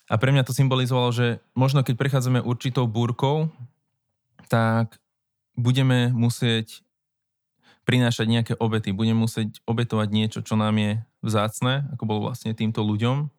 A 0.08 0.16
pre 0.22 0.32
mňa 0.32 0.46
to 0.48 0.56
symbolizovalo, 0.56 1.12
že 1.12 1.28
možno 1.58 1.82
keď 1.82 1.98
prechádzame 1.98 2.40
určitou 2.40 2.86
búrkou, 2.86 3.50
tak 4.48 5.02
budeme 5.58 6.14
musieť 6.14 6.86
prinášať 7.90 8.28
nejaké 8.30 8.54
obety, 8.58 8.94
budeme 8.94 9.26
musieť 9.26 9.62
obetovať 9.66 10.10
niečo, 10.10 10.40
čo 10.42 10.58
nám 10.58 10.78
je 10.78 10.92
vzácne, 11.26 11.90
ako 11.94 12.04
bolo 12.06 12.20
vlastne 12.30 12.54
týmto 12.54 12.86
ľuďom, 12.86 13.30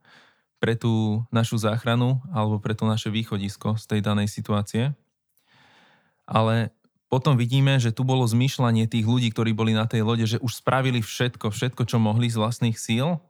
pre 0.56 0.74
tú 0.74 1.24
našu 1.28 1.60
záchranu 1.60 2.20
alebo 2.32 2.56
pre 2.56 2.72
to 2.72 2.88
naše 2.88 3.12
východisko 3.12 3.76
z 3.76 3.84
tej 3.84 4.00
danej 4.00 4.32
situácie. 4.32 4.96
Ale 6.26 6.74
potom 7.06 7.38
vidíme, 7.38 7.78
že 7.78 7.94
tu 7.94 8.02
bolo 8.02 8.26
zmýšľanie 8.26 8.90
tých 8.90 9.06
ľudí, 9.06 9.30
ktorí 9.30 9.54
boli 9.54 9.70
na 9.70 9.86
tej 9.86 10.02
lode, 10.02 10.26
že 10.26 10.42
už 10.42 10.58
spravili 10.58 10.98
všetko, 10.98 11.54
všetko, 11.54 11.86
čo 11.86 12.02
mohli 12.02 12.26
z 12.26 12.40
vlastných 12.40 12.74
síl. 12.74 13.22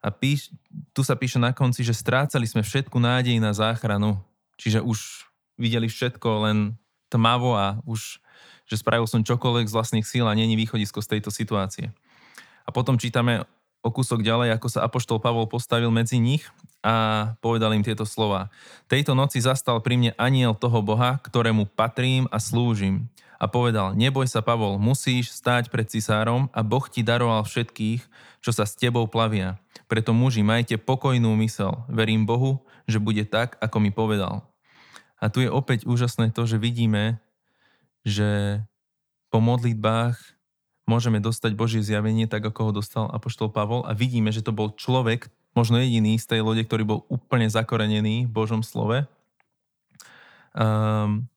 A 0.00 0.08
píš, 0.14 0.54
tu 0.94 1.02
sa 1.02 1.18
píše 1.18 1.42
na 1.42 1.50
konci, 1.50 1.82
že 1.82 1.92
strácali 1.92 2.46
sme 2.46 2.62
všetku 2.62 2.96
nádej 2.96 3.36
na 3.42 3.50
záchranu. 3.50 4.22
Čiže 4.56 4.80
už 4.80 5.26
videli 5.58 5.90
všetko, 5.90 6.28
len 6.46 6.58
tmavo 7.10 7.58
a 7.58 7.82
už, 7.84 8.22
že 8.64 8.78
spravil 8.78 9.10
som 9.10 9.26
čokoľvek 9.26 9.66
z 9.66 9.74
vlastných 9.74 10.06
síl 10.06 10.24
a 10.24 10.38
není 10.38 10.54
východisko 10.54 11.02
z 11.02 11.18
tejto 11.18 11.34
situácie. 11.34 11.90
A 12.64 12.70
potom 12.70 12.94
čítame 12.94 13.42
o 13.80 13.88
kúsok 13.88 14.20
ďalej, 14.20 14.56
ako 14.56 14.68
sa 14.68 14.84
Apoštol 14.84 15.20
Pavol 15.20 15.48
postavil 15.48 15.88
medzi 15.88 16.20
nich 16.20 16.44
a 16.84 17.32
povedal 17.40 17.72
im 17.72 17.84
tieto 17.84 18.04
slova. 18.04 18.52
Tejto 18.88 19.16
noci 19.16 19.40
zastal 19.40 19.80
pri 19.80 19.96
mne 19.96 20.12
aniel 20.20 20.52
toho 20.56 20.84
Boha, 20.84 21.20
ktorému 21.20 21.68
patrím 21.72 22.28
a 22.28 22.40
slúžim. 22.40 23.08
A 23.40 23.48
povedal, 23.48 23.96
neboj 23.96 24.28
sa 24.28 24.44
Pavol, 24.44 24.76
musíš 24.76 25.32
stáť 25.32 25.72
pred 25.72 25.88
cisárom 25.88 26.52
a 26.52 26.60
Boh 26.60 26.84
ti 26.84 27.00
daroval 27.00 27.40
všetkých, 27.48 28.04
čo 28.44 28.52
sa 28.52 28.68
s 28.68 28.76
tebou 28.76 29.08
plavia. 29.08 29.56
Preto 29.88 30.12
muži, 30.12 30.44
majte 30.44 30.76
pokojnú 30.76 31.32
mysel. 31.40 31.88
Verím 31.88 32.28
Bohu, 32.28 32.60
že 32.84 33.00
bude 33.00 33.24
tak, 33.24 33.56
ako 33.64 33.80
mi 33.80 33.88
povedal. 33.88 34.44
A 35.20 35.32
tu 35.32 35.40
je 35.40 35.48
opäť 35.48 35.88
úžasné 35.88 36.32
to, 36.36 36.44
že 36.44 36.60
vidíme, 36.60 37.20
že 38.04 38.60
po 39.32 39.40
modlitbách 39.40 40.16
môžeme 40.90 41.22
dostať 41.22 41.54
Božie 41.54 41.86
zjavenie 41.86 42.26
tak, 42.26 42.42
ako 42.42 42.60
ho 42.66 42.72
dostal 42.82 43.06
Apoštol 43.14 43.54
Pavol 43.54 43.86
a 43.86 43.94
vidíme, 43.94 44.34
že 44.34 44.42
to 44.42 44.50
bol 44.50 44.74
človek, 44.74 45.30
možno 45.54 45.78
jediný 45.78 46.18
z 46.18 46.26
tej 46.26 46.40
lode, 46.42 46.66
ktorý 46.66 46.82
bol 46.82 47.00
úplne 47.06 47.46
zakorenený 47.46 48.26
v 48.26 48.34
Božom 48.34 48.66
slove. 48.66 49.06
Um, 50.50 51.30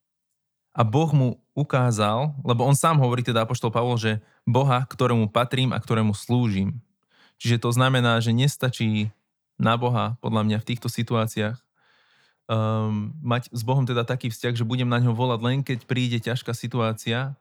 a 0.74 0.82
Boh 0.82 1.14
mu 1.14 1.38
ukázal, 1.54 2.34
lebo 2.42 2.66
on 2.66 2.74
sám 2.74 2.98
hovorí 2.98 3.22
teda 3.22 3.46
Apoštol 3.46 3.70
Pavol, 3.70 4.02
že 4.02 4.26
Boha, 4.42 4.82
ktorému 4.90 5.30
patrím 5.30 5.70
a 5.70 5.78
ktorému 5.78 6.18
slúžim. 6.18 6.82
Čiže 7.38 7.62
to 7.62 7.70
znamená, 7.70 8.18
že 8.18 8.34
nestačí 8.34 9.14
na 9.62 9.78
Boha, 9.78 10.18
podľa 10.18 10.42
mňa 10.50 10.58
v 10.60 10.68
týchto 10.74 10.90
situáciách, 10.90 11.62
um, 12.50 13.14
mať 13.22 13.54
s 13.54 13.62
Bohom 13.62 13.86
teda 13.86 14.02
taký 14.02 14.34
vzťah, 14.34 14.58
že 14.58 14.66
budem 14.66 14.90
na 14.90 14.98
ňo 14.98 15.14
volať 15.14 15.40
len 15.46 15.62
keď 15.62 15.86
príde 15.86 16.18
ťažká 16.18 16.58
situácia, 16.58 17.38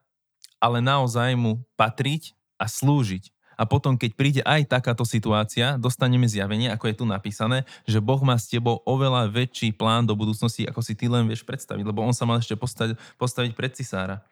ale 0.62 0.78
naozaj 0.78 1.34
mu 1.34 1.66
patriť 1.74 2.38
a 2.54 2.70
slúžiť. 2.70 3.34
A 3.58 3.66
potom, 3.66 3.98
keď 3.98 4.10
príde 4.14 4.42
aj 4.46 4.70
takáto 4.70 5.02
situácia, 5.02 5.76
dostaneme 5.76 6.24
zjavenie, 6.30 6.70
ako 6.72 6.88
je 6.88 6.96
tu 7.02 7.04
napísané, 7.04 7.66
že 7.84 8.00
Boh 8.00 8.18
má 8.22 8.38
s 8.38 8.48
tebou 8.48 8.80
oveľa 8.86 9.28
väčší 9.28 9.74
plán 9.74 10.06
do 10.06 10.14
budúcnosti, 10.14 10.64
ako 10.64 10.80
si 10.80 10.96
ty 10.96 11.10
len 11.10 11.28
vieš 11.28 11.44
predstaviť, 11.44 11.84
lebo 11.84 12.00
on 12.00 12.16
sa 12.16 12.24
mal 12.24 12.40
ešte 12.40 12.56
postaviť, 12.56 12.96
postaviť 13.20 13.52
pred 13.52 13.72
cisára. 13.76 14.24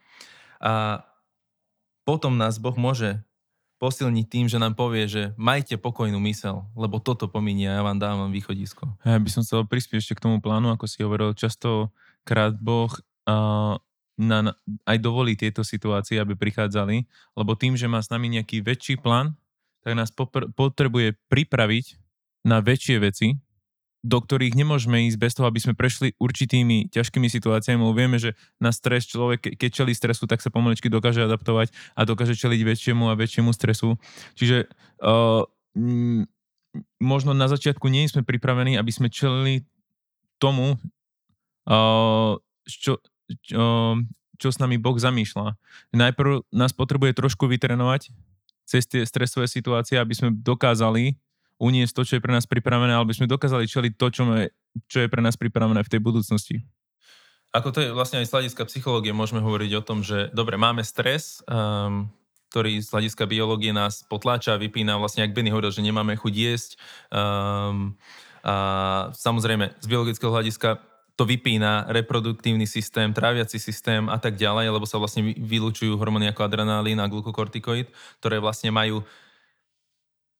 A 0.63 1.05
potom 2.07 2.39
nás 2.39 2.57
Boh 2.57 2.75
môže 2.75 3.21
posilniť 3.81 4.27
tým, 4.29 4.47
že 4.49 4.61
nám 4.61 4.77
povie, 4.77 5.09
že 5.09 5.23
majte 5.41 5.81
pokojnú 5.81 6.21
mysel, 6.29 6.69
lebo 6.77 7.01
toto 7.01 7.33
pominie 7.33 7.69
a 7.69 7.81
ja 7.81 7.83
vám 7.87 7.97
dávam 7.97 8.29
východisko. 8.29 8.93
Ja 9.09 9.17
by 9.17 9.31
som 9.33 9.41
chcel 9.41 9.65
prispieť 9.65 10.05
ešte 10.05 10.17
k 10.21 10.25
tomu 10.29 10.37
plánu, 10.45 10.69
ako 10.75 10.85
si 10.85 11.01
hovoril, 11.01 11.33
častokrát 11.33 12.57
Boh 12.61 12.93
uh, 13.25 13.81
na, 14.21 14.53
aj 14.85 14.99
dovolí 15.01 15.33
tieto 15.33 15.65
situácie, 15.65 16.21
aby 16.21 16.37
prichádzali, 16.37 17.09
lebo 17.41 17.57
tým, 17.57 17.73
že 17.81 17.89
má 17.89 18.05
s 18.05 18.13
nami 18.13 18.29
nejaký 18.37 18.61
väčší 18.61 19.01
plán, 19.01 19.33
tak 19.81 19.97
nás 19.97 20.13
popr- 20.13 20.53
potrebuje 20.53 21.17
pripraviť 21.33 21.97
na 22.45 22.61
väčšie 22.61 23.01
veci, 23.01 23.41
do 24.01 24.17
ktorých 24.17 24.57
nemôžeme 24.57 25.09
ísť 25.09 25.19
bez 25.21 25.33
toho, 25.37 25.45
aby 25.49 25.61
sme 25.61 25.77
prešli 25.77 26.17
určitými 26.17 26.89
ťažkými 26.89 27.29
situáciami, 27.29 27.81
lebo 27.81 27.93
vieme, 27.93 28.17
že 28.17 28.33
na 28.57 28.73
stres 28.73 29.05
človek, 29.05 29.61
keď 29.61 29.71
čelí 29.73 29.93
stresu, 29.93 30.25
tak 30.25 30.41
sa 30.41 30.49
pomaličky 30.49 30.89
dokáže 30.89 31.21
adaptovať 31.25 31.73
a 31.97 32.09
dokáže 32.09 32.33
čeliť 32.33 32.61
väčšiemu 32.65 33.13
a 33.13 33.19
väčšiemu 33.19 33.53
stresu. 33.53 34.01
Čiže 34.41 34.73
uh, 35.05 35.45
možno 36.97 37.37
na 37.37 37.47
začiatku 37.53 37.93
nie 37.93 38.09
sme 38.09 38.25
pripravení, 38.25 38.81
aby 38.81 38.89
sme 38.89 39.13
čelili 39.13 39.69
tomu, 40.41 40.81
uh, 41.69 42.41
čo, 42.65 43.05
čo, 43.39 43.97
čo 44.41 44.49
s 44.51 44.59
nami 44.59 44.81
Boh 44.81 44.97
zamýšľa. 44.97 45.55
Najprv 45.95 46.51
nás 46.51 46.75
potrebuje 46.75 47.15
trošku 47.15 47.47
vytrenovať 47.47 48.11
cez 48.67 48.87
tie 48.87 49.03
stresové 49.03 49.51
situácie, 49.51 49.99
aby 49.99 50.15
sme 50.15 50.31
dokázali 50.31 51.19
uniesť 51.61 51.93
to, 51.93 52.03
čo 52.09 52.15
je 52.17 52.25
pre 52.25 52.33
nás 52.33 52.49
pripravené, 52.49 52.97
alebo 52.97 53.13
sme 53.13 53.29
dokázali 53.29 53.69
čeliť 53.69 53.93
to, 54.01 54.07
čo, 54.09 54.23
je, 54.33 54.49
čo 54.89 54.99
je 55.05 55.09
pre 55.13 55.21
nás 55.21 55.37
pripravené 55.37 55.85
v 55.85 55.93
tej 55.93 56.01
budúcnosti. 56.01 56.65
Ako 57.51 57.75
to 57.75 57.83
je 57.83 57.91
vlastne 57.91 58.23
aj 58.23 58.31
z 58.31 58.35
hľadiska 58.35 58.63
psychológie, 58.71 59.11
môžeme 59.11 59.43
hovoriť 59.43 59.71
o 59.77 59.83
tom, 59.83 60.07
že 60.07 60.31
dobre, 60.31 60.55
máme 60.55 60.87
stres, 60.87 61.43
um, 61.51 62.07
ktorý 62.49 62.79
z 62.79 62.89
hľadiska 62.89 63.27
biológie 63.27 63.75
nás 63.75 64.07
potláča, 64.07 64.57
vypína, 64.57 64.97
vlastne, 64.97 65.27
ak 65.27 65.35
Benny 65.35 65.51
hovoril, 65.51 65.75
že 65.75 65.85
nemáme 65.85 66.15
chuť 66.15 66.35
jesť. 66.35 66.71
Um, 67.11 67.99
a 68.41 68.55
samozrejme, 69.13 69.77
z 69.83 69.87
biologického 69.91 70.33
hľadiska 70.33 70.81
to 71.17 71.29
vypína 71.29 71.91
reproduktívny 71.91 72.67
systém, 72.67 73.13
tráviaci 73.13 73.59
systém 73.61 74.09
a 74.09 74.17
tak 74.17 74.37
ďalej, 74.37 74.73
lebo 74.73 74.87
sa 74.89 74.97
vlastne 74.97 75.33
vylúčujú 75.37 75.97
hormóny 75.97 76.31
ako 76.31 76.47
adrenalín 76.47 76.99
a 76.99 77.11
glukokortikoid, 77.11 77.91
ktoré 78.23 78.41
vlastne 78.41 78.73
majú, 78.73 79.05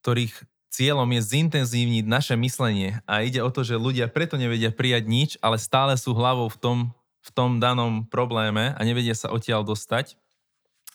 ktorých 0.01 0.33
cieľom 0.71 1.11
je 1.19 1.21
zintenzívniť 1.21 2.05
naše 2.07 2.35
myslenie 2.39 3.03
a 3.05 3.27
ide 3.27 3.43
o 3.43 3.51
to, 3.51 3.67
že 3.67 3.77
ľudia 3.77 4.07
preto 4.07 4.39
nevedia 4.39 4.71
prijať 4.71 5.05
nič, 5.11 5.31
ale 5.43 5.59
stále 5.59 5.99
sú 5.99 6.15
hlavou 6.15 6.47
v 6.47 6.59
tom, 6.59 6.79
v 7.21 7.31
tom 7.35 7.59
danom 7.59 8.07
probléme 8.07 8.73
a 8.79 8.81
nevedia 8.87 9.13
sa 9.19 9.29
odtiaľ 9.35 9.67
dostať. 9.67 10.15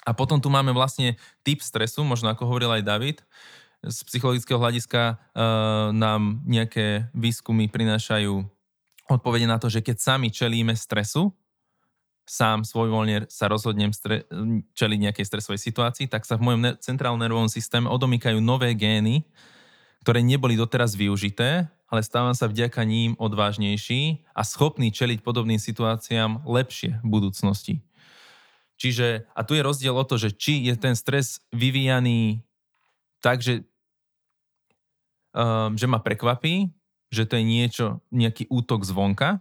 A 0.05 0.13
potom 0.13 0.39
tu 0.39 0.53
máme 0.53 0.71
vlastne 0.71 1.19
typ 1.43 1.59
stresu, 1.59 2.05
možno 2.05 2.31
ako 2.31 2.45
hovoril 2.47 2.71
aj 2.71 2.87
David, 2.87 3.17
z 3.85 3.97
psychologického 4.09 4.57
hľadiska 4.57 5.01
uh, 5.13 5.93
nám 5.93 6.41
nejaké 6.49 7.09
výskumy 7.13 7.69
prinášajú 7.69 8.54
odpovede 9.09 9.45
na 9.45 9.61
to, 9.61 9.69
že 9.69 9.85
keď 9.85 9.97
sami 10.01 10.29
čelíme 10.33 10.73
stresu, 10.73 11.33
sám 12.25 12.65
svojvoľne 12.65 13.29
sa 13.29 13.45
rozhodnem 13.45 13.93
stre- 13.93 14.25
čeliť 14.73 14.99
nejakej 14.99 15.25
stresovej 15.29 15.61
situácii, 15.61 16.09
tak 16.09 16.25
sa 16.25 16.41
v 16.41 16.45
mojom 16.49 16.61
ne- 16.61 16.77
centrálnom 16.81 17.21
nervovom 17.21 17.49
systéme 17.49 17.85
odomýkajú 17.85 18.41
nové 18.41 18.73
gény, 18.73 19.29
ktoré 20.01 20.25
neboli 20.25 20.57
doteraz 20.57 20.97
využité, 20.97 21.69
ale 21.85 22.01
stávam 22.01 22.33
sa 22.33 22.49
vďaka 22.49 22.81
ním 22.81 23.13
odvážnejší 23.21 24.25
a 24.33 24.41
schopný 24.41 24.89
čeliť 24.89 25.21
podobným 25.21 25.61
situáciám 25.61 26.45
lepšie 26.49 26.97
v 27.05 27.07
budúcnosti. 27.07 27.75
Čiže, 28.75 29.29
a 29.31 29.41
tu 29.45 29.55
je 29.55 29.63
rozdiel 29.63 29.95
o 29.95 30.03
to, 30.03 30.19
že 30.19 30.35
či 30.35 30.65
je 30.67 30.75
ten 30.75 30.97
stres 30.97 31.39
vyvíjaný 31.53 32.43
tak, 33.23 33.39
že, 33.39 33.63
um, 35.31 35.77
že 35.77 35.87
ma 35.87 36.01
prekvapí, 36.01 36.73
že 37.15 37.25
to 37.25 37.39
je 37.39 37.45
niečo, 37.47 37.85
nejaký 38.11 38.51
útok 38.51 38.83
zvonka, 38.83 39.39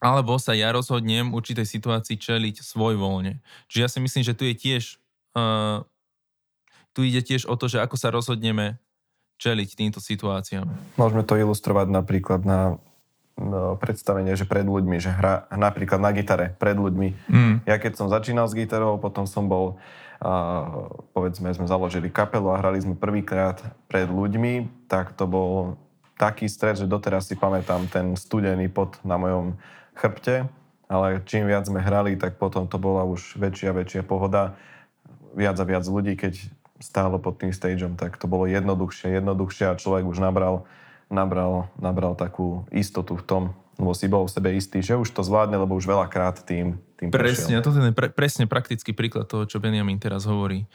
alebo 0.00 0.40
sa 0.40 0.56
ja 0.56 0.72
rozhodnem 0.72 1.36
určitej 1.36 1.68
situácii 1.68 2.16
čeliť 2.16 2.64
svoj 2.64 2.96
voľne. 2.96 3.38
Čiže 3.68 3.80
ja 3.84 3.88
si 3.92 3.98
myslím, 4.00 4.24
že 4.24 4.32
tu 4.32 4.48
je 4.48 4.54
tiež, 4.56 4.96
uh, 5.36 5.84
tu 6.96 7.04
ide 7.04 7.20
tiež 7.20 7.44
o 7.46 7.54
to, 7.54 7.68
že 7.68 7.84
ako 7.84 7.96
sa 8.00 8.08
rozhodneme 8.08 8.80
čeliť 9.40 9.68
týmto 9.76 10.00
situáciám. 10.00 10.68
Môžeme 10.96 11.24
to 11.24 11.36
ilustrovať 11.36 11.88
napríklad 11.92 12.44
na 12.44 12.80
no, 13.36 13.76
predstavenie, 13.76 14.36
že 14.36 14.48
pred 14.48 14.64
ľuďmi, 14.64 14.96
že 15.00 15.12
hra 15.12 15.48
napríklad 15.52 16.00
na 16.00 16.12
gitare 16.16 16.56
pred 16.56 16.76
ľuďmi. 16.76 17.08
Mm. 17.28 17.54
Ja 17.64 17.76
keď 17.80 18.00
som 18.00 18.12
začínal 18.12 18.48
s 18.48 18.56
gitarou, 18.56 19.00
potom 19.00 19.24
som 19.24 19.48
bol, 19.48 19.80
uh, 20.20 20.92
povedzme, 21.12 21.52
sme 21.52 21.68
založili 21.68 22.12
kapelu 22.12 22.52
a 22.52 22.60
hrali 22.60 22.84
sme 22.84 22.96
prvýkrát 22.96 23.60
pred 23.88 24.08
ľuďmi, 24.08 24.84
tak 24.88 25.12
to 25.16 25.24
bol 25.28 25.76
taký 26.20 26.52
stres, 26.52 26.84
že 26.84 26.86
doteraz 26.86 27.32
si 27.32 27.34
pamätám 27.40 27.88
ten 27.88 28.12
studený 28.12 28.68
pot 28.68 29.00
na 29.00 29.16
mojom 29.16 29.56
chrbte, 29.96 30.44
ale 30.84 31.24
čím 31.24 31.48
viac 31.48 31.64
sme 31.64 31.80
hrali, 31.80 32.20
tak 32.20 32.36
potom 32.36 32.68
to 32.68 32.76
bola 32.76 33.08
už 33.08 33.40
väčšia, 33.40 33.72
väčšia 33.72 34.02
pohoda. 34.04 34.52
Viac 35.32 35.56
a 35.56 35.64
viac 35.64 35.86
ľudí, 35.88 36.20
keď 36.20 36.36
stálo 36.76 37.16
pod 37.16 37.40
tým 37.40 37.56
stageom, 37.56 37.96
tak 37.96 38.20
to 38.20 38.28
bolo 38.28 38.44
jednoduchšie, 38.44 39.16
jednoduchšie 39.16 39.64
a 39.72 39.78
človek 39.78 40.04
už 40.04 40.20
nabral, 40.20 40.68
nabral, 41.08 41.72
nabral 41.80 42.12
takú 42.16 42.68
istotu 42.72 43.16
v 43.16 43.24
tom, 43.24 43.42
lebo 43.76 43.92
si 43.92 44.10
bol 44.10 44.26
v 44.26 44.32
sebe 44.32 44.50
istý, 44.56 44.80
že 44.80 44.96
už 44.96 45.12
to 45.12 45.22
zvládne, 45.24 45.56
lebo 45.60 45.76
už 45.76 45.86
veľakrát 45.86 46.42
tým, 46.44 46.80
tým 46.96 47.12
Presne, 47.12 47.60
a 47.60 47.64
toto 47.64 47.80
je 47.80 47.92
pre, 47.94 48.10
presne 48.10 48.48
praktický 48.48 48.96
príklad 48.96 49.28
toho, 49.28 49.44
čo 49.44 49.60
Benjamin 49.62 50.00
teraz 50.00 50.24
hovorí. 50.24 50.66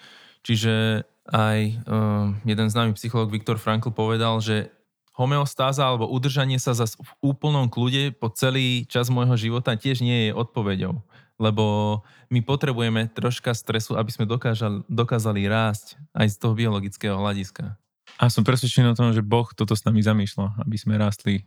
Čiže 0.46 1.04
aj 1.26 1.60
uh, 1.90 2.38
jeden 2.46 2.68
známy 2.70 2.94
psychológ 2.94 3.34
Viktor 3.34 3.58
Frankl 3.58 3.90
povedal, 3.90 4.38
že 4.46 4.70
homeostáza 5.16 5.88
alebo 5.88 6.12
udržanie 6.12 6.60
sa 6.60 6.76
zase 6.76 7.00
v 7.00 7.12
úplnom 7.24 7.72
kľude 7.72 8.16
po 8.20 8.28
celý 8.32 8.84
čas 8.86 9.08
môjho 9.08 9.40
života 9.40 9.80
tiež 9.80 10.04
nie 10.04 10.30
je 10.30 10.32
odpoveďou. 10.36 11.00
Lebo 11.36 12.00
my 12.32 12.40
potrebujeme 12.44 13.12
troška 13.12 13.52
stresu, 13.52 14.00
aby 14.00 14.08
sme 14.12 14.24
dokážali, 14.28 14.84
dokázali 14.88 15.48
rásť 15.48 16.00
aj 16.16 16.28
z 16.32 16.36
toho 16.40 16.54
biologického 16.56 17.16
hľadiska. 17.20 17.76
A 18.16 18.32
som 18.32 18.48
presvedčený 18.48 18.96
o 18.96 18.98
tom, 18.98 19.12
že 19.12 19.20
Boh 19.20 19.48
toto 19.52 19.76
s 19.76 19.84
nami 19.84 20.00
zamýšľa, 20.00 20.64
aby 20.64 20.78
sme 20.80 20.96
rástli 20.96 21.44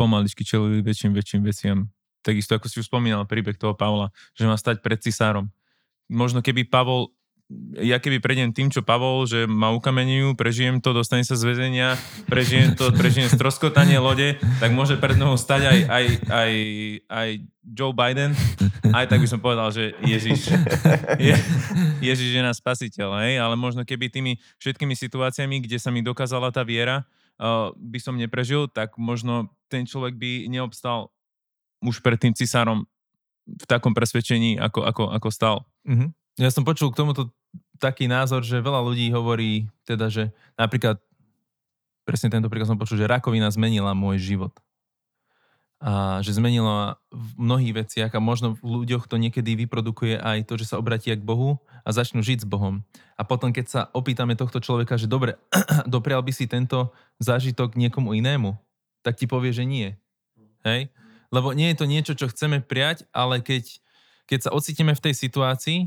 pomaličky 0.00 0.46
čelili 0.46 0.80
väčším, 0.80 1.12
väčším 1.12 1.42
veciam. 1.44 1.78
Takisto 2.24 2.56
ako 2.56 2.70
si 2.70 2.80
už 2.80 2.88
spomínal 2.88 3.28
príbeh 3.28 3.58
toho 3.60 3.76
Pavla, 3.76 4.14
že 4.32 4.48
má 4.48 4.56
stať 4.56 4.80
pred 4.80 4.96
cisárom. 5.02 5.52
Možno 6.08 6.40
keby 6.40 6.64
Pavol 6.64 7.12
ja 7.80 7.96
keby 7.96 8.20
prejdem 8.20 8.52
tým, 8.52 8.68
čo 8.68 8.84
Pavol, 8.84 9.24
že 9.24 9.48
ma 9.48 9.72
ukamenujú, 9.72 10.36
prežijem 10.36 10.84
to, 10.84 10.92
dostane 10.92 11.24
sa 11.24 11.32
z 11.32 11.48
väzenia, 11.48 11.96
prežijem 12.28 12.76
to, 12.76 12.92
prežijem 12.92 13.32
stroskotanie 13.32 13.96
lode, 13.96 14.36
tak 14.60 14.76
môže 14.76 15.00
pred 15.00 15.16
mnou 15.16 15.32
stať 15.40 15.64
aj, 15.64 15.78
aj, 15.88 16.04
aj, 16.28 16.52
aj 17.08 17.28
Joe 17.64 17.96
Biden. 17.96 18.36
Aj 18.92 19.08
tak 19.08 19.24
by 19.24 19.28
som 19.28 19.40
povedal, 19.40 19.72
že 19.72 19.96
Ježiš, 20.04 20.52
je, 21.24 21.34
Ježiš 22.04 22.30
je 22.36 22.42
nás 22.44 22.60
spasiteľ, 22.60 23.16
hej? 23.24 23.40
ale 23.40 23.56
možno 23.56 23.80
keby 23.80 24.12
tými 24.12 24.36
všetkými 24.60 24.92
situáciami, 24.92 25.64
kde 25.64 25.80
sa 25.80 25.88
mi 25.88 26.04
dokázala 26.04 26.52
tá 26.52 26.60
viera, 26.60 27.08
uh, 27.40 27.72
by 27.80 27.96
som 27.96 28.20
neprežil, 28.20 28.68
tak 28.68 29.00
možno 29.00 29.48
ten 29.72 29.88
človek 29.88 30.20
by 30.20 30.52
neobstal 30.52 31.08
už 31.80 32.04
pred 32.04 32.20
tým 32.20 32.36
cisárom 32.36 32.84
v 33.48 33.64
takom 33.64 33.96
presvedčení, 33.96 34.60
ako, 34.60 34.84
ako, 34.84 35.04
ako 35.16 35.28
stal. 35.32 35.56
Mm-hmm. 35.88 36.12
Ja 36.38 36.52
som 36.52 36.62
počul 36.62 36.92
k 36.94 36.98
tomuto 37.00 37.34
taký 37.78 38.10
názor, 38.10 38.42
že 38.42 38.58
veľa 38.58 38.82
ľudí 38.82 39.08
hovorí, 39.14 39.70
teda, 39.86 40.10
že 40.10 40.34
napríklad, 40.58 40.98
presne 42.02 42.28
tento 42.28 42.50
príklad 42.50 42.74
som 42.74 42.80
počul, 42.80 42.98
že 42.98 43.08
rakovina 43.08 43.48
zmenila 43.48 43.94
môj 43.94 44.18
život. 44.20 44.54
A 45.78 46.18
že 46.26 46.34
zmenila 46.34 46.98
v 47.14 47.28
mnohých 47.38 47.86
veciach 47.86 48.10
a 48.10 48.18
možno 48.18 48.58
v 48.58 48.82
ľuďoch 48.82 49.06
to 49.06 49.14
niekedy 49.14 49.54
vyprodukuje 49.54 50.18
aj 50.18 50.50
to, 50.50 50.58
že 50.58 50.74
sa 50.74 50.80
obratia 50.82 51.14
k 51.14 51.22
Bohu 51.22 51.62
a 51.86 51.94
začnú 51.94 52.18
žiť 52.18 52.42
s 52.42 52.50
Bohom. 52.50 52.82
A 53.14 53.22
potom, 53.22 53.54
keď 53.54 53.66
sa 53.70 53.80
opýtame 53.94 54.34
tohto 54.34 54.58
človeka, 54.58 54.98
že 54.98 55.06
dobre, 55.06 55.38
doprial 55.86 56.26
by 56.26 56.34
si 56.34 56.50
tento 56.50 56.90
zážitok 57.22 57.78
niekomu 57.78 58.18
inému, 58.18 58.58
tak 59.06 59.22
ti 59.22 59.30
povie, 59.30 59.54
že 59.54 59.62
nie. 59.62 59.94
Hej? 60.66 60.90
Lebo 61.30 61.54
nie 61.54 61.70
je 61.70 61.78
to 61.78 61.86
niečo, 61.86 62.12
čo 62.18 62.26
chceme 62.26 62.58
prijať, 62.58 63.06
ale 63.14 63.38
keď, 63.38 63.78
keď 64.26 64.38
sa 64.48 64.50
ocitíme 64.50 64.96
v 64.98 65.04
tej 65.04 65.14
situácii, 65.14 65.78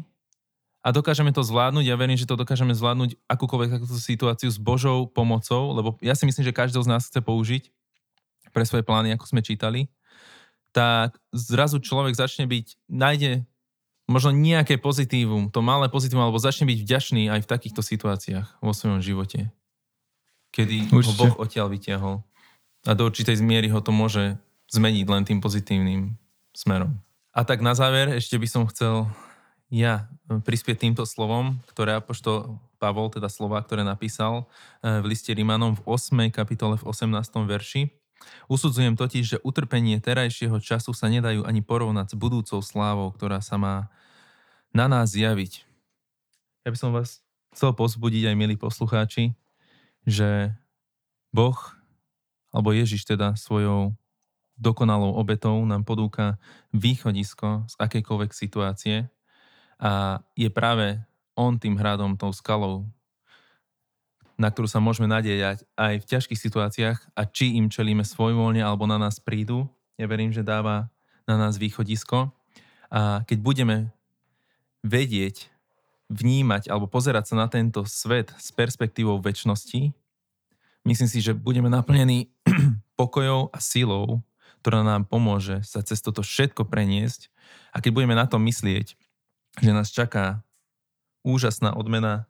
a 0.81 0.87
dokážeme 0.89 1.29
to 1.29 1.45
zvládnuť. 1.45 1.85
Ja 1.85 1.95
verím, 1.97 2.17
že 2.17 2.25
to 2.25 2.33
dokážeme 2.33 2.73
zvládnuť 2.73 3.13
akúkoľvek 3.29 3.69
takúto 3.77 3.97
situáciu 4.01 4.49
s 4.49 4.57
Božou 4.57 5.05
pomocou, 5.05 5.77
lebo 5.77 5.95
ja 6.01 6.17
si 6.17 6.25
myslím, 6.25 6.41
že 6.41 6.57
každý 6.57 6.81
z 6.81 6.89
nás 6.89 7.05
chce 7.05 7.21
použiť 7.21 7.69
pre 8.49 8.65
svoje 8.65 8.81
plány, 8.81 9.13
ako 9.13 9.29
sme 9.29 9.45
čítali, 9.45 9.87
tak 10.73 11.21
zrazu 11.31 11.79
človek 11.79 12.17
začne 12.17 12.49
byť, 12.49 12.89
nájde 12.89 13.45
možno 14.09 14.33
nejaké 14.35 14.75
pozitívum, 14.81 15.47
to 15.53 15.63
malé 15.63 15.87
pozitívum, 15.87 16.27
alebo 16.27 16.41
začne 16.41 16.67
byť 16.67 16.79
vďačný 16.83 17.23
aj 17.31 17.39
v 17.45 17.49
takýchto 17.49 17.79
situáciách 17.85 18.59
vo 18.59 18.73
svojom 18.75 18.99
živote. 18.99 19.53
Kedy 20.51 20.91
Určite. 20.91 21.07
ho 21.07 21.11
Boh 21.15 21.35
odtiaľ 21.39 21.71
vyťahol. 21.71 22.15
A 22.83 22.91
do 22.97 23.07
určitej 23.07 23.39
zmiery 23.39 23.71
ho 23.71 23.79
to 23.79 23.93
môže 23.93 24.35
zmeniť 24.73 25.05
len 25.07 25.23
tým 25.23 25.39
pozitívnym 25.39 26.17
smerom. 26.51 26.99
A 27.31 27.47
tak 27.47 27.63
na 27.63 27.71
záver 27.71 28.11
ešte 28.11 28.35
by 28.35 28.47
som 28.49 28.67
chcel 28.67 29.07
ja 29.71 30.11
e, 30.27 30.37
prispieť 30.43 30.83
týmto 30.83 31.07
slovom, 31.07 31.63
ktoré 31.71 31.95
Apoštol 31.95 32.59
Pavol, 32.75 33.07
teda 33.07 33.31
slova, 33.31 33.63
ktoré 33.63 33.87
napísal 33.87 34.45
e, 34.83 34.99
v 34.99 35.05
liste 35.07 35.31
Rímanom 35.31 35.79
v 35.79 35.81
8. 35.87 36.27
kapitole 36.29 36.75
v 36.75 36.83
18. 36.83 37.47
verši. 37.47 37.87
Usudzujem 38.51 38.99
totiž, 38.99 39.23
že 39.25 39.37
utrpenie 39.41 39.97
terajšieho 39.97 40.59
času 40.61 40.91
sa 40.93 41.09
nedajú 41.09 41.47
ani 41.47 41.63
porovnať 41.63 42.13
s 42.13 42.15
budúcou 42.19 42.59
slávou, 42.61 43.09
ktorá 43.15 43.39
sa 43.41 43.57
má 43.57 43.89
na 44.75 44.91
nás 44.91 45.15
zjaviť. 45.15 45.65
Ja 46.67 46.69
by 46.69 46.77
som 46.77 46.91
vás 46.93 47.23
chcel 47.55 47.73
pozbudiť 47.73 48.29
aj 48.29 48.35
milí 48.37 48.59
poslucháči, 48.59 49.33
že 50.05 50.53
Boh, 51.33 51.57
alebo 52.51 52.75
Ježiš 52.75 53.07
teda 53.07 53.39
svojou 53.39 53.95
dokonalou 54.61 55.17
obetou 55.17 55.57
nám 55.65 55.87
podúka 55.87 56.37
východisko 56.69 57.65
z 57.65 57.73
akejkoľvek 57.81 58.31
situácie, 58.35 59.09
a 59.81 60.21
je 60.37 60.45
práve 60.53 61.01
on 61.33 61.57
tým 61.57 61.73
hradom, 61.73 62.13
tou 62.13 62.29
skalou, 62.29 62.85
na 64.37 64.53
ktorú 64.53 64.69
sa 64.69 64.77
môžeme 64.77 65.09
nadejať 65.09 65.65
aj 65.73 65.93
v 66.01 66.09
ťažkých 66.09 66.39
situáciách 66.39 66.97
a 67.17 67.21
či 67.25 67.57
im 67.57 67.69
čelíme 67.69 68.05
svojvoľne 68.05 68.61
alebo 68.61 68.85
na 68.85 69.01
nás 69.01 69.17
prídu. 69.17 69.65
Ja 69.97 70.05
verím, 70.05 70.29
že 70.29 70.45
dáva 70.45 70.93
na 71.25 71.37
nás 71.37 71.57
východisko. 71.57 72.29
A 72.93 73.25
keď 73.25 73.37
budeme 73.41 73.77
vedieť, 74.81 75.49
vnímať 76.11 76.67
alebo 76.67 76.91
pozerať 76.91 77.31
sa 77.31 77.35
na 77.39 77.47
tento 77.47 77.87
svet 77.87 78.35
s 78.35 78.51
perspektívou 78.51 79.23
väčšnosti, 79.23 79.95
myslím 80.83 81.09
si, 81.09 81.19
že 81.23 81.31
budeme 81.31 81.71
naplnení 81.71 82.27
pokojou 82.99 83.47
a 83.47 83.57
silou, 83.63 84.19
ktorá 84.59 84.83
nám 84.83 85.07
pomôže 85.07 85.63
sa 85.63 85.79
cez 85.81 86.03
toto 86.03 86.21
všetko 86.21 86.67
preniesť. 86.67 87.31
A 87.71 87.79
keď 87.79 87.91
budeme 87.95 88.19
na 88.19 88.27
to 88.27 88.35
myslieť, 88.35 88.99
že 89.59 89.75
nás 89.75 89.91
čaká 89.91 90.45
úžasná 91.27 91.75
odmena 91.75 92.29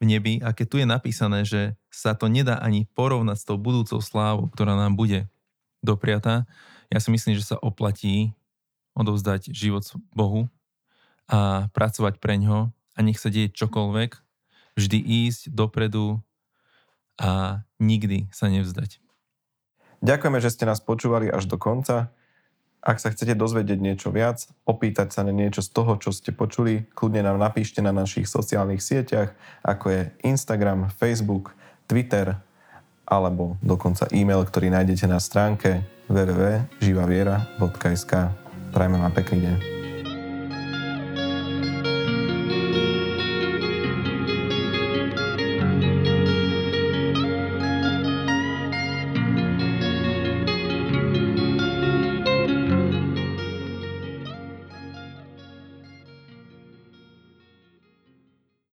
v 0.00 0.16
nebi 0.16 0.34
a 0.40 0.50
keď 0.56 0.66
tu 0.66 0.76
je 0.80 0.86
napísané, 0.88 1.44
že 1.44 1.76
sa 1.92 2.16
to 2.16 2.26
nedá 2.26 2.58
ani 2.58 2.88
porovnať 2.96 3.36
s 3.38 3.46
tou 3.46 3.60
budúcou 3.60 4.00
slávou, 4.00 4.48
ktorá 4.50 4.74
nám 4.74 4.96
bude 4.96 5.28
dopriatá, 5.84 6.48
ja 6.88 6.98
si 6.98 7.12
myslím, 7.12 7.36
že 7.36 7.44
sa 7.44 7.60
oplatí 7.60 8.32
odovzdať 8.96 9.52
život 9.52 9.84
Bohu 10.12 10.48
a 11.28 11.68
pracovať 11.72 12.20
pre 12.20 12.36
ňo 12.36 12.72
a 12.72 12.98
nech 13.00 13.16
sa 13.16 13.32
deje 13.32 13.48
čokoľvek, 13.52 14.10
vždy 14.76 14.98
ísť 15.00 15.52
dopredu 15.52 16.20
a 17.16 17.62
nikdy 17.80 18.28
sa 18.32 18.48
nevzdať. 18.52 19.00
Ďakujeme, 20.02 20.38
že 20.42 20.50
ste 20.50 20.66
nás 20.66 20.82
počúvali 20.82 21.30
až 21.30 21.46
do 21.46 21.56
konca. 21.56 22.10
Ak 22.82 22.98
sa 22.98 23.14
chcete 23.14 23.38
dozvedieť 23.38 23.78
niečo 23.78 24.10
viac, 24.10 24.42
opýtať 24.66 25.14
sa 25.14 25.22
na 25.22 25.30
niečo 25.30 25.62
z 25.62 25.70
toho, 25.70 26.02
čo 26.02 26.10
ste 26.10 26.34
počuli, 26.34 26.82
kľudne 26.98 27.22
nám 27.22 27.38
napíšte 27.38 27.78
na 27.78 27.94
našich 27.94 28.26
sociálnych 28.26 28.82
sieťach, 28.82 29.38
ako 29.62 29.94
je 29.94 30.10
Instagram, 30.26 30.90
Facebook, 30.90 31.54
Twitter 31.86 32.34
alebo 33.06 33.54
dokonca 33.62 34.10
e-mail, 34.10 34.42
ktorý 34.42 34.74
nájdete 34.74 35.06
na 35.06 35.22
stránke 35.22 35.86
www.živaviera.sk. 36.10 38.12
Prajme 38.74 38.98
vám 38.98 39.14
pekný 39.14 39.46
deň. 39.46 39.81